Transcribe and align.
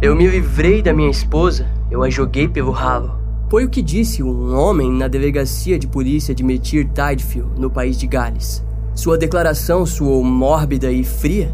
Eu 0.00 0.14
me 0.14 0.28
livrei 0.28 0.80
da 0.80 0.92
minha 0.92 1.10
esposa, 1.10 1.66
eu 1.90 2.04
a 2.04 2.08
joguei 2.08 2.46
pelo 2.46 2.70
ralo. 2.70 3.18
Foi 3.50 3.64
o 3.64 3.68
que 3.68 3.82
disse 3.82 4.22
um 4.22 4.56
homem 4.56 4.92
na 4.92 5.08
delegacia 5.08 5.76
de 5.76 5.88
polícia 5.88 6.32
de 6.32 6.44
Metir 6.44 6.84
Tidefield, 6.86 7.58
no 7.58 7.68
país 7.68 7.98
de 7.98 8.06
Gales. 8.06 8.62
Sua 8.94 9.18
declaração 9.18 9.84
soou 9.84 10.22
mórbida 10.22 10.88
e 10.92 11.02
fria, 11.02 11.52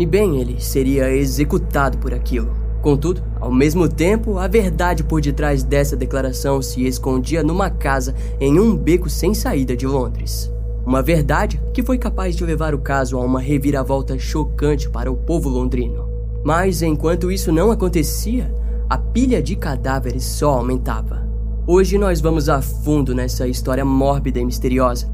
e 0.00 0.04
bem, 0.04 0.40
ele 0.40 0.60
seria 0.60 1.14
executado 1.14 1.96
por 1.98 2.12
aquilo. 2.12 2.50
Contudo, 2.82 3.22
ao 3.40 3.52
mesmo 3.52 3.88
tempo, 3.88 4.36
a 4.36 4.48
verdade 4.48 5.04
por 5.04 5.20
detrás 5.20 5.62
dessa 5.62 5.96
declaração 5.96 6.60
se 6.60 6.84
escondia 6.84 7.44
numa 7.44 7.70
casa 7.70 8.16
em 8.40 8.58
um 8.58 8.76
beco 8.76 9.08
sem 9.08 9.32
saída 9.32 9.76
de 9.76 9.86
Londres. 9.86 10.52
Uma 10.84 11.02
verdade 11.02 11.60
que 11.72 11.84
foi 11.84 11.98
capaz 11.98 12.34
de 12.34 12.44
levar 12.44 12.74
o 12.74 12.80
caso 12.80 13.16
a 13.16 13.20
uma 13.20 13.40
reviravolta 13.40 14.18
chocante 14.18 14.90
para 14.90 15.10
o 15.10 15.16
povo 15.16 15.48
londrino. 15.48 16.05
Mas 16.46 16.80
enquanto 16.80 17.32
isso 17.32 17.50
não 17.50 17.72
acontecia, 17.72 18.54
a 18.88 18.96
pilha 18.96 19.42
de 19.42 19.56
cadáveres 19.56 20.22
só 20.22 20.50
aumentava. 20.50 21.28
Hoje 21.66 21.98
nós 21.98 22.20
vamos 22.20 22.48
a 22.48 22.62
fundo 22.62 23.12
nessa 23.12 23.48
história 23.48 23.84
mórbida 23.84 24.38
e 24.38 24.44
misteriosa. 24.44 25.10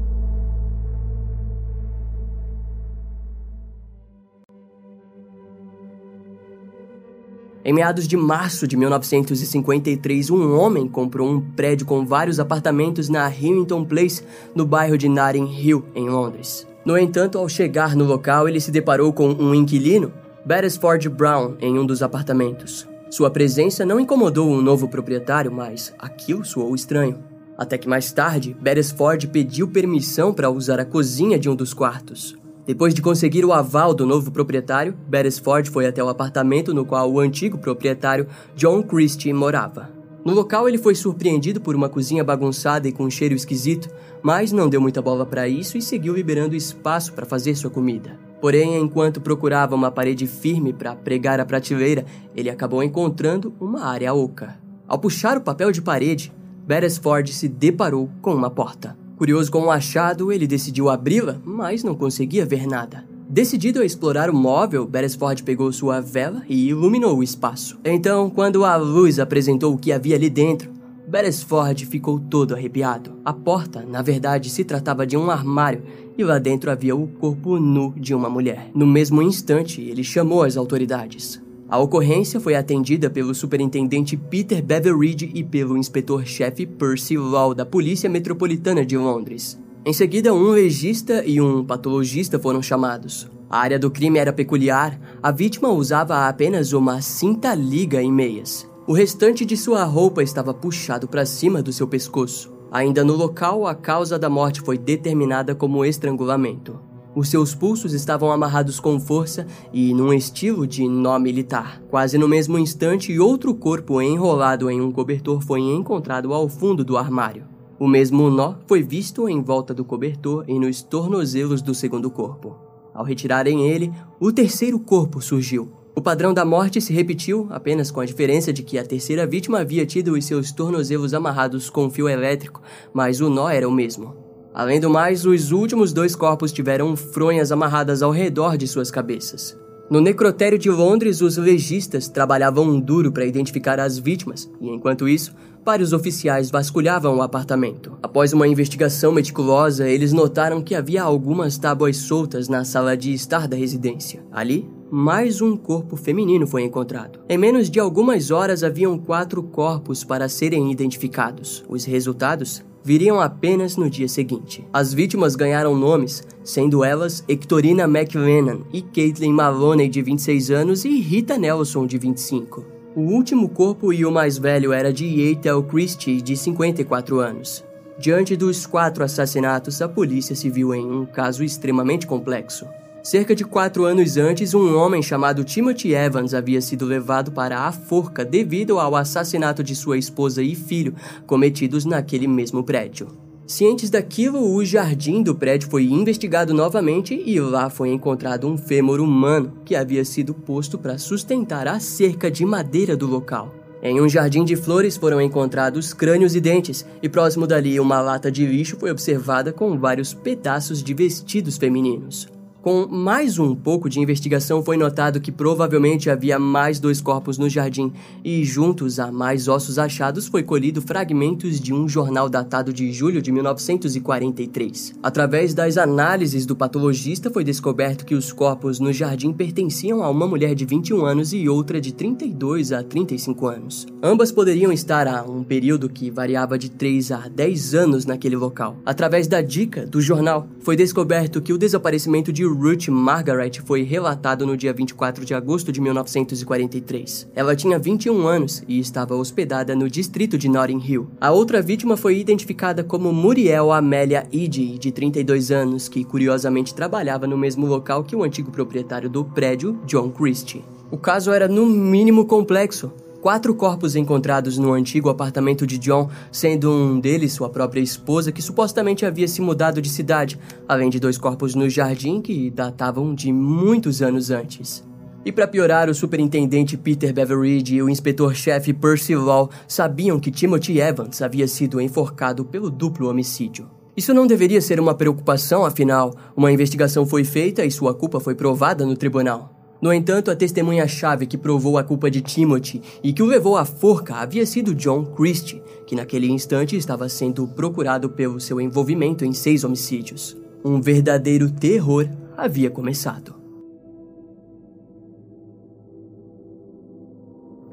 Em 7.65 7.73
meados 7.73 8.07
de 8.07 8.15
março 8.15 8.67
de 8.67 8.77
1953, 8.77 10.29
um 10.29 10.55
homem 10.55 10.87
comprou 10.87 11.27
um 11.27 11.41
prédio 11.41 11.87
com 11.87 12.05
vários 12.05 12.39
apartamentos 12.39 13.09
na 13.09 13.25
Hamilton 13.25 13.85
Place, 13.85 14.23
no 14.53 14.67
bairro 14.67 14.99
de 14.99 15.09
Notting 15.09 15.51
Hill, 15.51 15.83
em 15.95 16.07
Londres. 16.07 16.67
No 16.85 16.95
entanto, 16.95 17.39
ao 17.39 17.49
chegar 17.49 17.95
no 17.95 18.05
local, 18.05 18.47
ele 18.47 18.59
se 18.59 18.69
deparou 18.69 19.11
com 19.11 19.29
um 19.29 19.55
inquilino, 19.55 20.13
Beresford 20.45 21.07
Brown, 21.07 21.55
em 21.61 21.79
um 21.79 21.85
dos 21.85 22.03
apartamentos. 22.03 22.85
Sua 23.09 23.31
presença 23.31 23.85
não 23.85 23.97
incomodou 23.97 24.51
o 24.51 24.61
novo 24.61 24.89
proprietário, 24.89 25.49
mas 25.49 25.93
aquilo 25.97 26.43
soou 26.43 26.75
estranho. 26.75 27.23
Até 27.57 27.77
que 27.77 27.87
mais 27.87 28.11
tarde, 28.11 28.53
Beresford 28.59 29.27
pediu 29.27 29.69
permissão 29.69 30.33
para 30.33 30.49
usar 30.49 30.81
a 30.81 30.85
cozinha 30.85 31.39
de 31.39 31.49
um 31.49 31.55
dos 31.55 31.73
quartos. 31.73 32.35
Depois 32.65 32.93
de 32.93 33.01
conseguir 33.01 33.45
o 33.45 33.53
aval 33.53 33.93
do 33.93 34.05
novo 34.05 34.31
proprietário, 34.31 34.93
Beresford 35.07 35.69
foi 35.69 35.87
até 35.87 36.03
o 36.03 36.09
apartamento 36.09 36.73
no 36.73 36.83
qual 36.83 37.09
o 37.09 37.21
antigo 37.21 37.57
proprietário, 37.57 38.27
John 38.53 38.83
Christie, 38.83 39.31
morava. 39.31 39.91
No 40.25 40.33
local, 40.33 40.67
ele 40.67 40.77
foi 40.77 40.93
surpreendido 40.93 41.61
por 41.61 41.73
uma 41.73 41.87
cozinha 41.87 42.23
bagunçada 42.23 42.85
e 42.85 42.91
com 42.91 43.05
um 43.05 43.09
cheiro 43.09 43.33
esquisito, 43.33 43.89
mas 44.21 44.51
não 44.51 44.67
deu 44.67 44.81
muita 44.81 45.01
bola 45.01 45.25
para 45.25 45.47
isso 45.47 45.77
e 45.77 45.81
seguiu 45.81 46.13
liberando 46.13 46.53
espaço 46.53 47.13
para 47.13 47.25
fazer 47.25 47.55
sua 47.55 47.69
comida. 47.69 48.32
Porém, 48.43 48.77
enquanto 48.77 49.21
procurava 49.21 49.73
uma 49.73 49.89
parede 49.89 50.27
firme 50.27 50.73
para 50.73 50.93
pregar 50.93 51.39
a 51.39 51.45
prateleira, 51.45 52.05
ele 52.35 52.49
acabou 52.49 52.83
encontrando 52.83 53.53
uma 53.57 53.85
área 53.85 54.13
oca. 54.13 54.59
Ao 54.85 54.99
puxar 54.99 55.37
o 55.37 55.41
papel 55.41 55.71
de 55.71 55.81
parede, 55.81 56.29
Beresford 56.67 57.31
se 57.31 57.47
deparou 57.47 58.09
com 58.21 58.35
uma 58.35 58.49
porta. 58.49 58.97
Curioso 59.15 59.49
com 59.49 59.61
o 59.61 59.71
achado, 59.71 60.29
ele 60.29 60.45
decidiu 60.45 60.89
abri-la, 60.89 61.37
mas 61.45 61.85
não 61.85 61.95
conseguia 61.95 62.45
ver 62.45 62.67
nada. 62.67 63.05
Decidido 63.29 63.79
a 63.79 63.85
explorar 63.85 64.29
o 64.29 64.35
móvel, 64.35 64.85
Beresford 64.85 65.41
pegou 65.43 65.71
sua 65.71 66.01
vela 66.01 66.43
e 66.49 66.67
iluminou 66.67 67.19
o 67.19 67.23
espaço. 67.23 67.79
Então, 67.85 68.29
quando 68.29 68.65
a 68.65 68.75
luz 68.75 69.19
apresentou 69.19 69.73
o 69.73 69.77
que 69.77 69.93
havia 69.93 70.17
ali 70.17 70.29
dentro, 70.29 70.69
Beresford 71.13 71.85
ficou 71.85 72.19
todo 72.19 72.55
arrepiado. 72.55 73.11
A 73.23 73.31
porta, 73.31 73.85
na 73.87 74.01
verdade, 74.01 74.49
se 74.49 74.63
tratava 74.63 75.05
de 75.05 75.15
um 75.15 75.29
armário 75.29 75.83
e 76.17 76.23
lá 76.23 76.39
dentro 76.39 76.71
havia 76.71 76.95
o 76.95 77.05
corpo 77.05 77.59
nu 77.59 77.93
de 77.95 78.15
uma 78.15 78.27
mulher. 78.27 78.71
No 78.73 78.87
mesmo 78.87 79.21
instante, 79.21 79.79
ele 79.79 80.03
chamou 80.03 80.41
as 80.41 80.57
autoridades. 80.57 81.39
A 81.69 81.77
ocorrência 81.77 82.39
foi 82.39 82.55
atendida 82.55 83.11
pelo 83.11 83.35
superintendente 83.35 84.17
Peter 84.17 84.63
Beveridge 84.63 85.29
e 85.35 85.43
pelo 85.43 85.77
inspetor-chefe 85.77 86.65
Percy 86.65 87.15
Law 87.15 87.53
da 87.53 87.63
Polícia 87.63 88.09
Metropolitana 88.09 88.83
de 88.83 88.97
Londres. 88.97 89.59
Em 89.85 89.93
seguida, 89.93 90.33
um 90.33 90.49
legista 90.49 91.23
e 91.23 91.39
um 91.39 91.63
patologista 91.63 92.39
foram 92.39 92.59
chamados. 92.59 93.29
A 93.47 93.59
área 93.59 93.77
do 93.77 93.91
crime 93.91 94.17
era 94.17 94.33
peculiar, 94.33 94.99
a 95.21 95.29
vítima 95.29 95.69
usava 95.69 96.27
apenas 96.27 96.73
uma 96.73 97.01
cinta 97.01 97.53
liga 97.53 98.01
em 98.01 98.11
meias. 98.11 98.67
O 98.85 98.91
restante 98.91 99.45
de 99.45 99.55
sua 99.55 99.85
roupa 99.85 100.21
estava 100.21 100.53
puxado 100.53 101.07
para 101.07 101.25
cima 101.25 101.63
do 101.63 101.71
seu 101.71 101.87
pescoço. 101.87 102.51
Ainda 102.69 103.01
no 103.01 103.15
local, 103.15 103.65
a 103.65 103.73
causa 103.73 104.19
da 104.19 104.29
morte 104.29 104.59
foi 104.59 104.77
determinada 104.77 105.55
como 105.55 105.85
estrangulamento. 105.85 106.77
Os 107.15 107.29
seus 107.29 107.55
pulsos 107.55 107.93
estavam 107.93 108.29
amarrados 108.29 108.81
com 108.81 108.99
força 108.99 109.47
e 109.71 109.93
num 109.93 110.11
estilo 110.11 110.67
de 110.67 110.85
nó 110.85 111.17
militar. 111.17 111.81
Quase 111.89 112.17
no 112.17 112.27
mesmo 112.27 112.59
instante, 112.59 113.17
outro 113.17 113.55
corpo 113.55 114.01
enrolado 114.01 114.69
em 114.69 114.81
um 114.81 114.91
cobertor 114.91 115.41
foi 115.41 115.61
encontrado 115.61 116.33
ao 116.33 116.49
fundo 116.49 116.83
do 116.83 116.97
armário. 116.97 117.45
O 117.79 117.87
mesmo 117.87 118.29
nó 118.29 118.55
foi 118.67 118.83
visto 118.83 119.29
em 119.29 119.41
volta 119.41 119.73
do 119.73 119.85
cobertor 119.85 120.43
e 120.45 120.59
nos 120.59 120.83
tornozelos 120.83 121.61
do 121.61 121.73
segundo 121.73 122.11
corpo. 122.11 122.57
Ao 122.93 123.05
retirarem 123.05 123.65
ele, 123.65 123.93
o 124.19 124.29
terceiro 124.29 124.77
corpo 124.77 125.21
surgiu, 125.21 125.71
o 125.95 126.01
padrão 126.01 126.33
da 126.33 126.43
morte 126.43 126.81
se 126.81 126.91
repetiu, 126.91 127.47
apenas 127.51 127.91
com 127.91 127.99
a 127.99 128.05
diferença 128.05 128.51
de 128.51 128.63
que 128.63 128.79
a 128.79 128.83
terceira 128.83 129.27
vítima 129.27 129.59
havia 129.59 129.85
tido 129.85 130.13
os 130.13 130.25
seus 130.25 130.51
tornozelos 130.51 131.13
amarrados 131.13 131.69
com 131.69 131.89
fio 131.89 132.09
elétrico, 132.09 132.61
mas 132.91 133.21
o 133.21 133.29
nó 133.29 133.47
era 133.49 133.67
o 133.67 133.71
mesmo. 133.71 134.15
Além 134.53 134.79
do 134.79 134.89
mais, 134.89 135.25
os 135.25 135.51
últimos 135.51 135.93
dois 135.93 136.15
corpos 136.15 136.51
tiveram 136.51 136.95
fronhas 136.95 137.51
amarradas 137.51 138.01
ao 138.01 138.11
redor 138.11 138.57
de 138.57 138.67
suas 138.67 138.89
cabeças. 138.89 139.57
No 139.89 140.01
necrotério 140.01 140.57
de 140.57 140.71
Londres, 140.71 141.21
os 141.21 141.37
legistas 141.37 142.07
trabalhavam 142.07 142.79
duro 142.79 143.11
para 143.11 143.25
identificar 143.25 143.79
as 143.79 143.97
vítimas, 143.99 144.49
e 144.59 144.69
enquanto 144.69 145.07
isso, 145.07 145.35
vários 145.63 145.93
oficiais 145.93 146.49
vasculhavam 146.49 147.17
o 147.17 147.21
apartamento. 147.21 147.97
Após 148.01 148.33
uma 148.33 148.47
investigação 148.47 149.11
meticulosa, 149.11 149.87
eles 149.87 150.11
notaram 150.11 150.61
que 150.61 150.73
havia 150.73 151.03
algumas 151.03 151.57
tábuas 151.57 151.97
soltas 151.97 152.47
na 152.47 152.63
sala 152.63 152.97
de 152.97 153.13
estar 153.13 153.47
da 153.47 153.55
residência. 153.55 154.23
Ali, 154.31 154.67
mais 154.95 155.41
um 155.41 155.57
corpo 155.57 155.95
feminino 155.95 156.45
foi 156.45 156.61
encontrado. 156.61 157.17
Em 157.27 157.35
menos 157.35 157.67
de 157.67 157.79
algumas 157.79 158.29
horas 158.29 158.63
haviam 158.63 158.95
quatro 158.95 159.41
corpos 159.41 160.03
para 160.03 160.29
serem 160.29 160.71
identificados. 160.71 161.65
Os 161.67 161.83
resultados 161.83 162.63
viriam 162.83 163.19
apenas 163.19 163.75
no 163.75 163.89
dia 163.89 164.07
seguinte. 164.07 164.63
As 164.71 164.93
vítimas 164.93 165.35
ganharam 165.35 165.75
nomes, 165.75 166.21
sendo 166.43 166.83
elas 166.83 167.23
Hectorina 167.27 167.85
McLennan 167.85 168.59
e 168.71 168.83
Caitlin 168.83 169.33
Maloney, 169.33 169.89
de 169.89 169.99
26 170.03 170.51
anos, 170.51 170.85
e 170.85 170.99
Rita 170.99 171.39
Nelson, 171.39 171.87
de 171.87 171.97
25. 171.97 172.63
O 172.95 173.01
último 173.01 173.49
corpo 173.49 173.91
e 173.91 174.05
o 174.05 174.11
mais 174.11 174.37
velho 174.37 174.71
era 174.71 174.93
de 174.93 175.21
Ethel 175.21 175.63
Christie, 175.63 176.21
de 176.21 176.37
54 176.37 177.19
anos. 177.19 177.65
Diante 177.97 178.35
dos 178.35 178.67
quatro 178.67 179.03
assassinatos, 179.03 179.81
a 179.81 179.89
polícia 179.89 180.35
se 180.35 180.51
viu 180.51 180.71
em 180.71 180.85
um 180.85 181.03
caso 181.03 181.43
extremamente 181.43 182.05
complexo. 182.05 182.67
Cerca 183.03 183.35
de 183.35 183.43
quatro 183.43 183.83
anos 183.83 184.15
antes, 184.15 184.53
um 184.53 184.77
homem 184.77 185.03
chamado 185.03 185.43
Timothy 185.43 185.93
Evans 185.93 186.33
havia 186.33 186.61
sido 186.61 186.85
levado 186.85 187.33
para 187.33 187.67
a 187.67 187.71
forca 187.73 188.23
devido 188.23 188.79
ao 188.79 188.95
assassinato 188.95 189.61
de 189.61 189.75
sua 189.75 189.97
esposa 189.97 190.41
e 190.41 190.55
filho, 190.55 190.95
cometidos 191.27 191.83
naquele 191.83 192.27
mesmo 192.27 192.63
prédio. 192.63 193.09
Cientes 193.45 193.89
daquilo, 193.89 194.55
o 194.55 194.63
jardim 194.63 195.21
do 195.21 195.35
prédio 195.35 195.69
foi 195.69 195.83
investigado 195.83 196.53
novamente 196.53 197.21
e 197.25 197.41
lá 197.41 197.69
foi 197.69 197.89
encontrado 197.89 198.47
um 198.47 198.57
fêmur 198.57 199.01
humano 199.01 199.51
que 199.65 199.75
havia 199.75 200.05
sido 200.05 200.33
posto 200.33 200.79
para 200.79 200.97
sustentar 200.97 201.67
a 201.67 201.81
cerca 201.81 202.31
de 202.31 202.45
madeira 202.45 202.95
do 202.95 203.05
local. 203.05 203.53
Em 203.81 203.99
um 203.99 204.07
jardim 204.07 204.45
de 204.45 204.55
flores 204.55 204.95
foram 204.95 205.19
encontrados 205.19 205.93
crânios 205.93 206.35
e 206.35 206.39
dentes, 206.39 206.85
e 207.01 207.09
próximo 207.09 207.45
dali 207.45 207.81
uma 207.81 207.99
lata 207.99 208.31
de 208.31 208.45
lixo 208.45 208.77
foi 208.79 208.89
observada 208.89 209.51
com 209.51 209.77
vários 209.77 210.13
pedaços 210.13 210.81
de 210.81 210.93
vestidos 210.93 211.57
femininos. 211.57 212.31
Com 212.63 212.87
mais 212.87 213.39
um 213.39 213.53
pouco 213.53 213.89
de 213.89 213.99
investigação, 213.99 214.63
foi 214.63 214.77
notado 214.77 215.19
que 215.19 215.33
provavelmente 215.33 216.09
havia 216.09 216.39
mais 216.39 216.79
dois 216.79 217.01
corpos 217.01 217.37
no 217.37 217.49
jardim, 217.49 217.91
e 218.23 218.41
juntos 218.45 219.01
a 219.01 219.11
mais 219.11 219.49
ossos 219.49 219.77
achados 219.77 220.27
foi 220.27 220.43
colhido 220.43 220.81
fragmentos 220.81 221.59
de 221.59 221.73
um 221.73 221.89
jornal 221.89 222.29
datado 222.29 222.71
de 222.71 222.89
julho 222.93 223.21
de 223.21 223.33
1943. 223.33 224.93
Através 225.03 225.53
das 225.53 225.77
análises 225.77 226.45
do 226.45 226.55
patologista, 226.55 227.29
foi 227.29 227.43
descoberto 227.43 228.05
que 228.05 228.15
os 228.15 228.31
corpos 228.31 228.79
no 228.79 228.93
jardim 228.93 229.33
pertenciam 229.33 230.01
a 230.01 230.09
uma 230.09 230.25
mulher 230.25 230.55
de 230.55 230.63
21 230.63 231.05
anos 231.05 231.33
e 231.33 231.49
outra 231.49 231.81
de 231.81 231.93
32 231.93 232.71
a 232.71 232.81
35 232.81 233.45
anos. 233.45 233.87
Ambas 234.01 234.31
poderiam 234.31 234.71
estar 234.71 235.05
há 235.05 235.21
um 235.23 235.43
período 235.43 235.89
que 235.89 236.09
variava 236.09 236.57
de 236.57 236.71
3 236.71 237.11
a 237.11 237.27
10 237.27 237.75
anos 237.75 238.05
naquele 238.05 238.37
local. 238.37 238.77
Através 238.85 239.27
da 239.27 239.41
dica 239.41 239.85
do 239.85 239.99
jornal, 239.99 240.47
foi 240.61 240.77
descoberto 240.77 241.41
que 241.41 241.51
o 241.51 241.57
desaparecimento 241.57 242.31
de 242.31 242.52
Ruth 242.53 242.87
Margaret 242.87 243.61
foi 243.65 243.83
relatado 243.83 244.45
no 244.45 244.55
dia 244.55 244.71
24 244.71 245.25
de 245.25 245.33
agosto 245.33 245.71
de 245.71 245.81
1943. 245.81 247.27
Ela 247.35 247.55
tinha 247.55 247.79
21 247.79 248.27
anos 248.27 248.63
e 248.67 248.79
estava 248.79 249.15
hospedada 249.15 249.75
no 249.75 249.89
distrito 249.89 250.37
de 250.37 250.47
Notting 250.47 250.81
Hill. 250.85 251.07
A 251.19 251.31
outra 251.31 251.61
vítima 251.61 251.97
foi 251.97 252.17
identificada 252.17 252.83
como 252.83 253.11
Muriel 253.11 253.71
Amélia 253.71 254.27
Edie, 254.31 254.77
de 254.77 254.91
32 254.91 255.51
anos, 255.51 255.87
que 255.87 256.03
curiosamente 256.03 256.75
trabalhava 256.75 257.27
no 257.27 257.37
mesmo 257.37 257.65
local 257.65 258.03
que 258.03 258.15
o 258.15 258.23
antigo 258.23 258.51
proprietário 258.51 259.09
do 259.09 259.25
prédio, 259.25 259.79
John 259.85 260.09
Christie. 260.09 260.63
O 260.91 260.97
caso 260.97 261.31
era 261.31 261.47
no 261.47 261.65
mínimo 261.65 262.25
complexo. 262.25 262.93
Quatro 263.23 263.55
corpos 263.55 263.95
encontrados 263.95 264.57
no 264.57 264.73
antigo 264.73 265.07
apartamento 265.07 265.65
de 265.65 265.77
John, 265.77 266.09
sendo 266.29 266.69
um 266.69 266.99
deles 266.99 267.31
sua 267.31 267.47
própria 267.49 267.79
esposa, 267.79 268.33
que 268.33 268.41
supostamente 268.41 269.05
havia 269.05 269.29
se 269.29 269.41
mudado 269.41 269.81
de 269.81 269.87
cidade, 269.87 270.37
além 270.67 270.89
de 270.89 270.99
dois 270.99 271.17
corpos 271.17 271.55
no 271.55 271.69
jardim 271.69 272.21
que 272.21 272.51
datavam 272.51 273.15
de 273.15 273.31
muitos 273.31 274.01
anos 274.01 274.29
antes. 274.29 274.83
E 275.23 275.31
para 275.31 275.47
piorar, 275.47 275.89
o 275.89 275.95
superintendente 275.95 276.75
Peter 276.75 277.13
Beveridge 277.13 277.75
e 277.75 277.81
o 277.81 277.87
inspetor-chefe 277.87 278.73
Percy 278.73 279.15
Law 279.15 279.49
sabiam 279.69 280.19
que 280.19 280.29
Timothy 280.29 280.81
Evans 280.81 281.21
havia 281.21 281.47
sido 281.47 281.79
enforcado 281.79 282.43
pelo 282.43 282.69
duplo 282.69 283.07
homicídio. 283.07 283.71
Isso 283.95 284.13
não 284.13 284.27
deveria 284.27 284.59
ser 284.59 284.81
uma 284.81 284.95
preocupação, 284.95 285.63
afinal, 285.63 286.13
uma 286.35 286.51
investigação 286.51 287.05
foi 287.05 287.23
feita 287.23 287.63
e 287.63 287.71
sua 287.71 287.93
culpa 287.93 288.19
foi 288.19 288.35
provada 288.35 288.85
no 288.85 288.97
tribunal. 288.97 289.62
No 289.83 289.91
entanto, 289.91 290.31
a 290.31 290.35
testemunha-chave 290.35 291.27
que 291.27 291.37
provou 291.37 291.77
a 291.77 291.83
culpa 291.83 292.09
de 292.09 292.21
Timothy 292.21 292.81
e 293.03 293.11
que 293.11 293.21
o 293.21 293.25
levou 293.25 293.57
à 293.57 293.65
forca 293.65 294.15
havia 294.15 294.45
sido 294.45 294.73
John 294.73 295.03
Christie, 295.03 295.61
que 295.85 295.93
naquele 295.93 296.31
instante 296.31 296.77
estava 296.77 297.09
sendo 297.09 297.45
procurado 297.49 298.09
pelo 298.09 298.39
seu 298.39 298.61
envolvimento 298.61 299.25
em 299.25 299.33
seis 299.33 299.65
homicídios. 299.65 300.37
Um 300.63 300.79
verdadeiro 300.79 301.51
terror 301.51 302.07
havia 302.37 302.69
começado. 302.69 303.35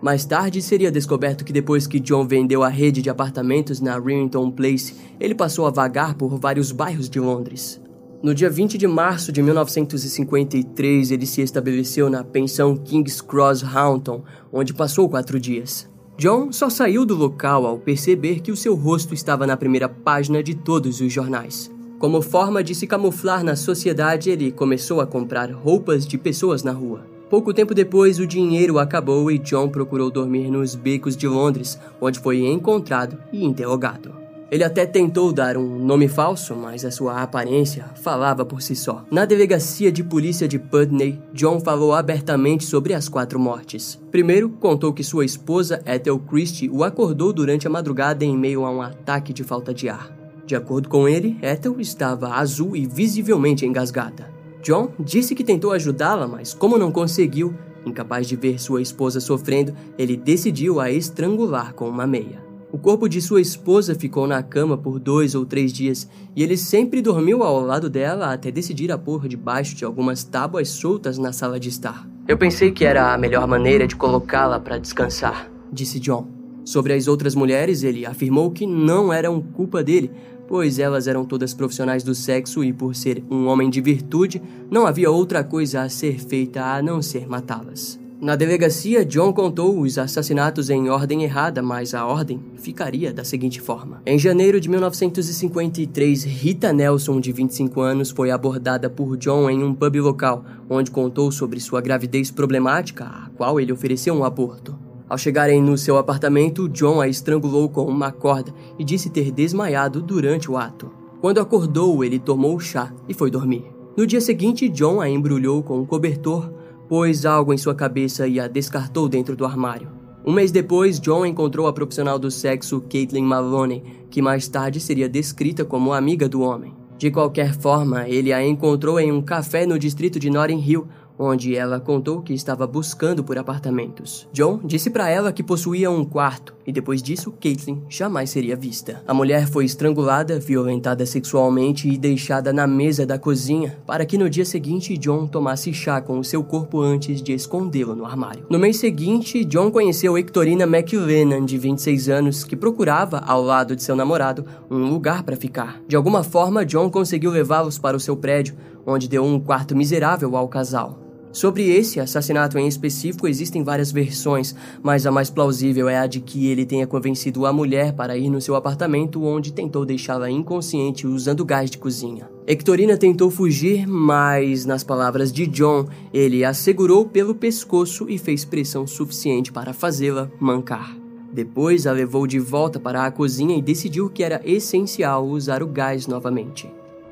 Mais 0.02 0.24
tarde, 0.24 0.60
seria 0.60 0.90
descoberto 0.90 1.44
que 1.44 1.52
depois 1.52 1.86
que 1.86 2.00
John 2.00 2.26
vendeu 2.26 2.64
a 2.64 2.68
rede 2.68 3.02
de 3.02 3.08
apartamentos 3.08 3.80
na 3.80 3.96
Remington 4.00 4.50
Place, 4.50 4.96
ele 5.20 5.36
passou 5.36 5.64
a 5.64 5.70
vagar 5.70 6.16
por 6.16 6.36
vários 6.40 6.72
bairros 6.72 7.08
de 7.08 7.20
Londres. 7.20 7.80
No 8.22 8.34
dia 8.34 8.50
20 8.50 8.76
de 8.76 8.86
março 8.86 9.32
de 9.32 9.40
1953, 9.40 11.10
ele 11.10 11.24
se 11.24 11.40
estabeleceu 11.40 12.10
na 12.10 12.22
pensão 12.22 12.76
King's 12.76 13.22
Cross 13.22 13.64
Haunton, 13.64 14.22
onde 14.52 14.74
passou 14.74 15.08
quatro 15.08 15.40
dias. 15.40 15.88
John 16.18 16.52
só 16.52 16.68
saiu 16.68 17.06
do 17.06 17.16
local 17.16 17.64
ao 17.64 17.78
perceber 17.78 18.40
que 18.40 18.52
o 18.52 18.56
seu 18.56 18.74
rosto 18.74 19.14
estava 19.14 19.46
na 19.46 19.56
primeira 19.56 19.88
página 19.88 20.42
de 20.42 20.54
todos 20.54 21.00
os 21.00 21.10
jornais. 21.10 21.70
Como 21.98 22.20
forma 22.20 22.62
de 22.62 22.74
se 22.74 22.86
camuflar 22.86 23.42
na 23.42 23.56
sociedade, 23.56 24.28
ele 24.28 24.52
começou 24.52 25.00
a 25.00 25.06
comprar 25.06 25.50
roupas 25.50 26.06
de 26.06 26.18
pessoas 26.18 26.62
na 26.62 26.72
rua. 26.72 27.06
Pouco 27.30 27.54
tempo 27.54 27.74
depois, 27.74 28.18
o 28.18 28.26
dinheiro 28.26 28.78
acabou 28.78 29.30
e 29.30 29.38
John 29.38 29.70
procurou 29.70 30.10
dormir 30.10 30.50
nos 30.50 30.74
becos 30.74 31.16
de 31.16 31.26
Londres, 31.26 31.80
onde 31.98 32.18
foi 32.18 32.46
encontrado 32.46 33.16
e 33.32 33.42
interrogado. 33.42 34.19
Ele 34.50 34.64
até 34.64 34.84
tentou 34.84 35.32
dar 35.32 35.56
um 35.56 35.78
nome 35.78 36.08
falso, 36.08 36.56
mas 36.56 36.84
a 36.84 36.90
sua 36.90 37.22
aparência 37.22 37.84
falava 37.94 38.44
por 38.44 38.60
si 38.60 38.74
só. 38.74 39.04
Na 39.08 39.24
delegacia 39.24 39.92
de 39.92 40.02
polícia 40.02 40.48
de 40.48 40.58
Putney, 40.58 41.20
John 41.32 41.60
falou 41.60 41.92
abertamente 41.92 42.64
sobre 42.64 42.92
as 42.92 43.08
quatro 43.08 43.38
mortes. 43.38 44.00
Primeiro, 44.10 44.48
contou 44.48 44.92
que 44.92 45.04
sua 45.04 45.24
esposa, 45.24 45.80
Ethel 45.86 46.18
Christie, 46.18 46.68
o 46.68 46.82
acordou 46.82 47.32
durante 47.32 47.68
a 47.68 47.70
madrugada 47.70 48.24
em 48.24 48.36
meio 48.36 48.64
a 48.64 48.70
um 48.72 48.82
ataque 48.82 49.32
de 49.32 49.44
falta 49.44 49.72
de 49.72 49.88
ar. 49.88 50.10
De 50.44 50.56
acordo 50.56 50.88
com 50.88 51.08
ele, 51.08 51.38
Ethel 51.40 51.80
estava 51.80 52.34
azul 52.34 52.74
e 52.74 52.84
visivelmente 52.84 53.64
engasgada. 53.64 54.28
John 54.64 54.90
disse 54.98 55.32
que 55.32 55.44
tentou 55.44 55.70
ajudá-la, 55.70 56.26
mas 56.26 56.52
como 56.52 56.76
não 56.76 56.90
conseguiu, 56.90 57.54
incapaz 57.86 58.26
de 58.26 58.34
ver 58.34 58.60
sua 58.60 58.82
esposa 58.82 59.20
sofrendo, 59.20 59.72
ele 59.96 60.16
decidiu 60.16 60.80
a 60.80 60.90
estrangular 60.90 61.72
com 61.72 61.88
uma 61.88 62.04
meia. 62.04 62.49
O 62.72 62.78
corpo 62.78 63.08
de 63.08 63.20
sua 63.20 63.40
esposa 63.40 63.96
ficou 63.96 64.28
na 64.28 64.44
cama 64.44 64.78
por 64.78 65.00
dois 65.00 65.34
ou 65.34 65.44
três 65.44 65.72
dias 65.72 66.08
e 66.36 66.42
ele 66.42 66.56
sempre 66.56 67.02
dormiu 67.02 67.42
ao 67.42 67.60
lado 67.60 67.90
dela 67.90 68.32
até 68.32 68.48
decidir 68.50 68.92
a 68.92 68.98
pôr 68.98 69.26
debaixo 69.26 69.74
de 69.74 69.84
algumas 69.84 70.22
tábuas 70.22 70.68
soltas 70.68 71.18
na 71.18 71.32
sala 71.32 71.58
de 71.58 71.68
estar. 71.68 72.08
Eu 72.28 72.38
pensei 72.38 72.70
que 72.70 72.84
era 72.84 73.12
a 73.12 73.18
melhor 73.18 73.46
maneira 73.48 73.88
de 73.88 73.96
colocá-la 73.96 74.60
para 74.60 74.78
descansar, 74.78 75.50
disse 75.72 75.98
John. 75.98 76.28
Sobre 76.64 76.92
as 76.92 77.08
outras 77.08 77.34
mulheres, 77.34 77.82
ele 77.82 78.06
afirmou 78.06 78.52
que 78.52 78.64
não 78.66 79.12
eram 79.12 79.42
culpa 79.42 79.82
dele, 79.82 80.12
pois 80.46 80.78
elas 80.78 81.08
eram 81.08 81.24
todas 81.24 81.52
profissionais 81.52 82.04
do 82.04 82.14
sexo 82.14 82.62
e, 82.62 82.72
por 82.72 82.94
ser 82.94 83.24
um 83.28 83.48
homem 83.48 83.68
de 83.68 83.80
virtude, 83.80 84.40
não 84.70 84.86
havia 84.86 85.10
outra 85.10 85.42
coisa 85.42 85.82
a 85.82 85.88
ser 85.88 86.20
feita 86.20 86.62
a 86.62 86.80
não 86.80 87.02
ser 87.02 87.26
matá-las. 87.26 87.99
Na 88.20 88.36
delegacia, 88.36 89.02
John 89.02 89.32
contou 89.32 89.80
os 89.80 89.96
assassinatos 89.96 90.68
em 90.68 90.90
ordem 90.90 91.22
errada, 91.24 91.62
mas 91.62 91.94
a 91.94 92.04
ordem 92.04 92.38
ficaria 92.56 93.14
da 93.14 93.24
seguinte 93.24 93.62
forma. 93.62 94.02
Em 94.04 94.18
janeiro 94.18 94.60
de 94.60 94.68
1953, 94.68 96.24
Rita 96.24 96.70
Nelson, 96.70 97.18
de 97.18 97.32
25 97.32 97.80
anos, 97.80 98.10
foi 98.10 98.30
abordada 98.30 98.90
por 98.90 99.16
John 99.16 99.48
em 99.48 99.64
um 99.64 99.72
pub 99.72 99.96
local, 99.96 100.44
onde 100.68 100.90
contou 100.90 101.32
sobre 101.32 101.58
sua 101.60 101.80
gravidez 101.80 102.30
problemática, 102.30 103.06
a 103.06 103.30
qual 103.38 103.58
ele 103.58 103.72
ofereceu 103.72 104.12
um 104.12 104.22
aborto. 104.22 104.78
Ao 105.08 105.16
chegarem 105.16 105.62
no 105.62 105.78
seu 105.78 105.96
apartamento, 105.96 106.68
John 106.68 107.00
a 107.00 107.08
estrangulou 107.08 107.70
com 107.70 107.86
uma 107.86 108.12
corda 108.12 108.52
e 108.78 108.84
disse 108.84 109.08
ter 109.08 109.30
desmaiado 109.32 110.02
durante 110.02 110.50
o 110.50 110.58
ato. 110.58 110.92
Quando 111.22 111.40
acordou, 111.40 112.04
ele 112.04 112.18
tomou 112.18 112.60
chá 112.60 112.92
e 113.08 113.14
foi 113.14 113.30
dormir. 113.30 113.64
No 113.96 114.06
dia 114.06 114.20
seguinte, 114.20 114.68
John 114.68 115.00
a 115.00 115.08
embrulhou 115.08 115.62
com 115.62 115.78
um 115.78 115.86
cobertor, 115.86 116.59
pôs 116.90 117.24
algo 117.24 117.54
em 117.54 117.56
sua 117.56 117.72
cabeça 117.72 118.26
e 118.26 118.40
a 118.40 118.48
descartou 118.48 119.08
dentro 119.08 119.36
do 119.36 119.44
armário. 119.44 119.92
Um 120.26 120.32
mês 120.32 120.50
depois, 120.50 120.98
John 120.98 121.24
encontrou 121.24 121.68
a 121.68 121.72
profissional 121.72 122.18
do 122.18 122.32
sexo 122.32 122.80
Caitlin 122.80 123.22
Maloney, 123.22 123.84
que 124.10 124.20
mais 124.20 124.48
tarde 124.48 124.80
seria 124.80 125.08
descrita 125.08 125.64
como 125.64 125.92
amiga 125.92 126.28
do 126.28 126.40
homem. 126.40 126.74
De 126.98 127.08
qualquer 127.08 127.54
forma, 127.54 128.08
ele 128.08 128.32
a 128.32 128.44
encontrou 128.44 128.98
em 128.98 129.12
um 129.12 129.22
café 129.22 129.64
no 129.64 129.78
distrito 129.78 130.18
de 130.18 130.30
Notting 130.30 130.58
Hill, 130.58 130.88
onde 131.22 131.54
ela 131.54 131.78
contou 131.78 132.22
que 132.22 132.32
estava 132.32 132.66
buscando 132.66 133.22
por 133.22 133.36
apartamentos. 133.36 134.26
John 134.32 134.58
disse 134.64 134.88
para 134.88 135.10
ela 135.10 135.32
que 135.32 135.42
possuía 135.42 135.90
um 135.90 136.02
quarto 136.02 136.54
e 136.66 136.72
depois 136.72 137.02
disso 137.02 137.34
Caitlin 137.38 137.82
jamais 137.90 138.30
seria 138.30 138.56
vista. 138.56 139.02
A 139.06 139.12
mulher 139.12 139.46
foi 139.46 139.66
estrangulada, 139.66 140.40
violentada 140.40 141.04
sexualmente 141.04 141.88
e 141.88 141.98
deixada 141.98 142.54
na 142.54 142.66
mesa 142.66 143.04
da 143.04 143.18
cozinha 143.18 143.78
para 143.86 144.06
que 144.06 144.16
no 144.16 144.30
dia 144.30 144.46
seguinte 144.46 144.96
John 144.96 145.26
tomasse 145.26 145.74
chá 145.74 146.00
com 146.00 146.18
o 146.18 146.24
seu 146.24 146.42
corpo 146.42 146.80
antes 146.80 147.20
de 147.20 147.34
escondê-lo 147.34 147.94
no 147.94 148.06
armário. 148.06 148.46
No 148.48 148.58
mês 148.58 148.78
seguinte, 148.78 149.44
John 149.44 149.70
conheceu 149.70 150.16
Hectorina 150.16 150.64
McLennan, 150.64 151.44
de 151.44 151.58
26 151.58 152.08
anos, 152.08 152.44
que 152.44 152.56
procurava, 152.56 153.18
ao 153.18 153.42
lado 153.42 153.76
de 153.76 153.82
seu 153.82 153.94
namorado, 153.94 154.46
um 154.70 154.88
lugar 154.88 155.22
para 155.22 155.36
ficar. 155.36 155.82
De 155.86 155.96
alguma 155.96 156.22
forma, 156.22 156.64
John 156.64 156.88
conseguiu 156.90 157.30
levá-los 157.30 157.78
para 157.78 157.96
o 157.96 158.00
seu 158.00 158.16
prédio, 158.16 158.56
onde 158.86 159.08
deu 159.08 159.24
um 159.24 159.38
quarto 159.38 159.76
miserável 159.76 160.36
ao 160.36 160.48
casal. 160.48 161.09
Sobre 161.32 161.70
esse 161.70 162.00
assassinato 162.00 162.58
em 162.58 162.66
específico 162.66 163.28
existem 163.28 163.62
várias 163.62 163.92
versões, 163.92 164.54
mas 164.82 165.06
a 165.06 165.12
mais 165.12 165.30
plausível 165.30 165.88
é 165.88 165.96
a 165.96 166.06
de 166.06 166.20
que 166.20 166.48
ele 166.48 166.66
tenha 166.66 166.88
convencido 166.88 167.46
a 167.46 167.52
mulher 167.52 167.92
para 167.92 168.16
ir 168.16 168.28
no 168.28 168.40
seu 168.40 168.56
apartamento 168.56 169.22
onde 169.22 169.52
tentou 169.52 169.86
deixá-la 169.86 170.28
inconsciente 170.28 171.06
usando 171.06 171.44
gás 171.44 171.70
de 171.70 171.78
cozinha. 171.78 172.28
Hectorina 172.48 172.96
tentou 172.96 173.30
fugir, 173.30 173.86
mas, 173.86 174.66
nas 174.66 174.82
palavras 174.82 175.32
de 175.32 175.46
John, 175.46 175.86
ele 176.12 176.44
a 176.44 176.52
segurou 176.52 177.06
pelo 177.06 177.32
pescoço 177.32 178.10
e 178.10 178.18
fez 178.18 178.44
pressão 178.44 178.84
suficiente 178.84 179.52
para 179.52 179.72
fazê-la 179.72 180.28
mancar. 180.40 180.96
Depois 181.32 181.86
a 181.86 181.92
levou 181.92 182.26
de 182.26 182.40
volta 182.40 182.80
para 182.80 183.06
a 183.06 183.10
cozinha 183.10 183.56
e 183.56 183.62
decidiu 183.62 184.10
que 184.10 184.24
era 184.24 184.40
essencial 184.44 185.24
usar 185.24 185.62
o 185.62 185.68
gás 185.68 186.08
novamente. 186.08 186.68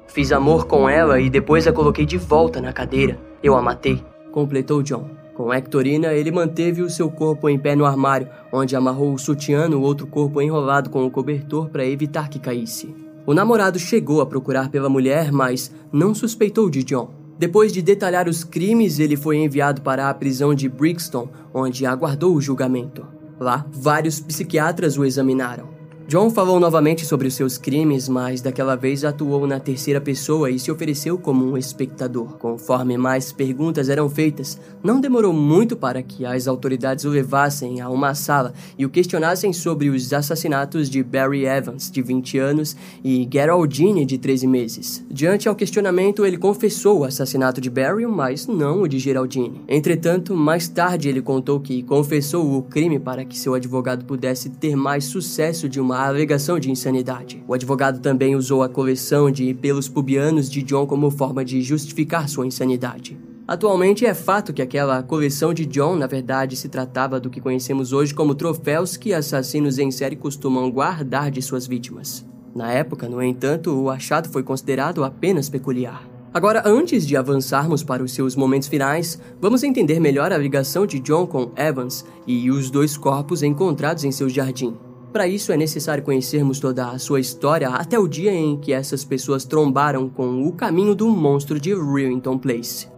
Fiz 0.08 0.32
amor 0.32 0.66
com 0.66 0.88
ela 0.88 1.20
e 1.20 1.30
depois 1.30 1.68
a 1.68 1.72
coloquei 1.72 2.04
de 2.04 2.18
volta 2.18 2.60
na 2.60 2.72
cadeira. 2.72 3.27
Eu 3.42 3.57
a 3.57 3.62
matei, 3.62 4.02
completou 4.33 4.83
John. 4.83 5.09
Com 5.35 5.52
Hectorina, 5.54 6.12
ele 6.12 6.33
manteve 6.33 6.83
o 6.83 6.90
seu 6.90 7.09
corpo 7.09 7.49
em 7.49 7.57
pé 7.57 7.76
no 7.76 7.85
armário, 7.85 8.28
onde 8.52 8.75
amarrou 8.75 9.14
o 9.14 9.18
sutiã 9.18 9.68
no 9.68 9.80
outro 9.80 10.04
corpo 10.04 10.42
enrolado 10.42 10.90
com 10.90 11.07
o 11.07 11.11
cobertor 11.11 11.68
para 11.68 11.87
evitar 11.87 12.28
que 12.28 12.40
caísse. 12.40 12.92
O 13.25 13.33
namorado 13.33 13.78
chegou 13.78 14.21
a 14.21 14.26
procurar 14.26 14.68
pela 14.68 14.88
mulher, 14.88 15.30
mas 15.30 15.73
não 15.92 16.12
suspeitou 16.12 16.68
de 16.68 16.83
John. 16.83 17.11
Depois 17.38 17.73
de 17.73 17.80
detalhar 17.80 18.28
os 18.28 18.42
crimes, 18.42 18.99
ele 18.99 19.16
foi 19.16 19.37
enviado 19.37 19.80
para 19.80 20.11
a 20.11 20.14
prisão 20.14 20.52
de 20.52 20.68
Brixton, 20.68 21.28
onde 21.54 21.87
aguardou 21.87 22.35
o 22.35 22.40
julgamento. 22.40 23.07
Lá, 23.38 23.64
vários 23.71 24.18
psiquiatras 24.18 24.99
o 24.99 25.04
examinaram. 25.04 25.77
John 26.08 26.30
falou 26.30 26.58
novamente 26.58 27.04
sobre 27.04 27.28
os 27.28 27.34
seus 27.34 27.58
crimes, 27.58 28.08
mas 28.08 28.40
daquela 28.40 28.74
vez 28.74 29.04
atuou 29.04 29.46
na 29.46 29.60
terceira 29.60 30.00
pessoa 30.00 30.50
e 30.50 30.58
se 30.58 30.72
ofereceu 30.72 31.18
como 31.18 31.44
um 31.44 31.54
espectador. 31.54 32.38
Conforme 32.38 32.96
mais 32.96 33.30
perguntas 33.30 33.90
eram 33.90 34.08
feitas, 34.08 34.58
não 34.82 35.02
demorou 35.02 35.34
muito 35.34 35.76
para 35.76 36.02
que 36.02 36.24
as 36.24 36.48
autoridades 36.48 37.04
o 37.04 37.10
levassem 37.10 37.82
a 37.82 37.90
uma 37.90 38.14
sala 38.14 38.54
e 38.78 38.86
o 38.86 38.88
questionassem 38.88 39.52
sobre 39.52 39.90
os 39.90 40.10
assassinatos 40.10 40.88
de 40.88 41.02
Barry 41.02 41.44
Evans, 41.44 41.90
de 41.90 42.00
20 42.00 42.38
anos, 42.38 42.74
e 43.04 43.28
Geraldine, 43.30 44.06
de 44.06 44.16
13 44.16 44.46
meses. 44.46 45.04
Diante 45.10 45.46
ao 45.46 45.54
questionamento, 45.54 46.24
ele 46.24 46.38
confessou 46.38 47.00
o 47.00 47.04
assassinato 47.04 47.60
de 47.60 47.68
Barry, 47.68 48.06
mas 48.06 48.46
não 48.46 48.80
o 48.80 48.88
de 48.88 48.98
Geraldine. 48.98 49.60
Entretanto, 49.68 50.34
mais 50.34 50.68
tarde 50.68 51.10
ele 51.10 51.20
contou 51.20 51.60
que 51.60 51.82
confessou 51.82 52.56
o 52.56 52.62
crime 52.62 52.98
para 52.98 53.26
que 53.26 53.38
seu 53.38 53.52
advogado 53.52 54.06
pudesse 54.06 54.48
ter 54.48 54.74
mais 54.74 55.04
sucesso 55.04 55.68
de 55.68 55.78
uma 55.78 55.98
a 55.99 56.07
alegação 56.07 56.61
de 56.61 56.71
insanidade. 56.71 57.43
O 57.49 57.52
advogado 57.52 57.99
também 57.99 58.37
usou 58.37 58.62
a 58.62 58.69
coleção 58.69 59.33
de 59.33 59.52
pelos 59.52 59.88
pubianos 59.88 60.49
de 60.49 60.62
John 60.62 60.87
como 60.87 61.11
forma 61.11 61.45
de 61.45 61.61
justificar 61.61 62.28
sua 62.28 62.47
insanidade. 62.47 63.19
Atualmente 63.49 64.07
é 64.07 64.14
fato 64.14 64.52
que 64.52 64.62
aquela 64.62 65.02
coleção 65.02 65.52
de 65.52 65.67
John, 65.67 65.97
na 65.97 66.07
verdade, 66.07 66.55
se 66.55 66.69
tratava 66.69 67.19
do 67.19 67.28
que 67.28 67.40
conhecemos 67.40 67.93
hoje 67.93 68.14
como 68.14 68.37
troféus 68.37 68.97
que 68.97 69.12
assassinos 69.12 69.76
em 69.76 69.90
série 69.90 70.14
costumam 70.14 70.71
guardar 70.71 71.33
de 71.33 71.43
suas 71.43 71.67
vítimas. 71.67 72.25
Na 72.55 72.71
época, 72.71 73.09
no 73.09 73.21
entanto, 73.21 73.75
o 73.75 73.90
achado 73.90 74.28
foi 74.28 74.45
considerado 74.45 75.02
apenas 75.02 75.49
peculiar. 75.49 76.09
Agora, 76.33 76.62
antes 76.64 77.05
de 77.09 77.17
avançarmos 77.17 77.83
para 77.83 78.05
os 78.05 78.12
seus 78.12 78.37
momentos 78.37 78.69
finais, 78.69 79.21
vamos 79.40 79.64
entender 79.64 79.99
melhor 79.99 80.33
a 80.33 80.38
ligação 80.38 80.87
de 80.87 81.00
John 81.00 81.26
com 81.26 81.50
Evans 81.57 82.05
e 82.25 82.52
os 82.52 82.71
dois 82.71 82.97
corpos 82.97 83.43
encontrados 83.43 84.05
em 84.05 84.12
seu 84.12 84.28
jardim. 84.28 84.76
Para 85.12 85.26
isso 85.26 85.52
é 85.52 85.56
necessário 85.56 86.04
conhecermos 86.04 86.60
toda 86.60 86.90
a 86.90 86.98
sua 86.98 87.18
história 87.18 87.68
até 87.70 87.98
o 87.98 88.06
dia 88.06 88.32
em 88.32 88.58
que 88.58 88.72
essas 88.72 89.04
pessoas 89.04 89.44
trombaram 89.44 90.08
com 90.08 90.46
o 90.46 90.52
caminho 90.52 90.94
do 90.94 91.08
monstro 91.08 91.58
de 91.58 91.74
Rillington 91.74 92.38
Place. 92.38 92.88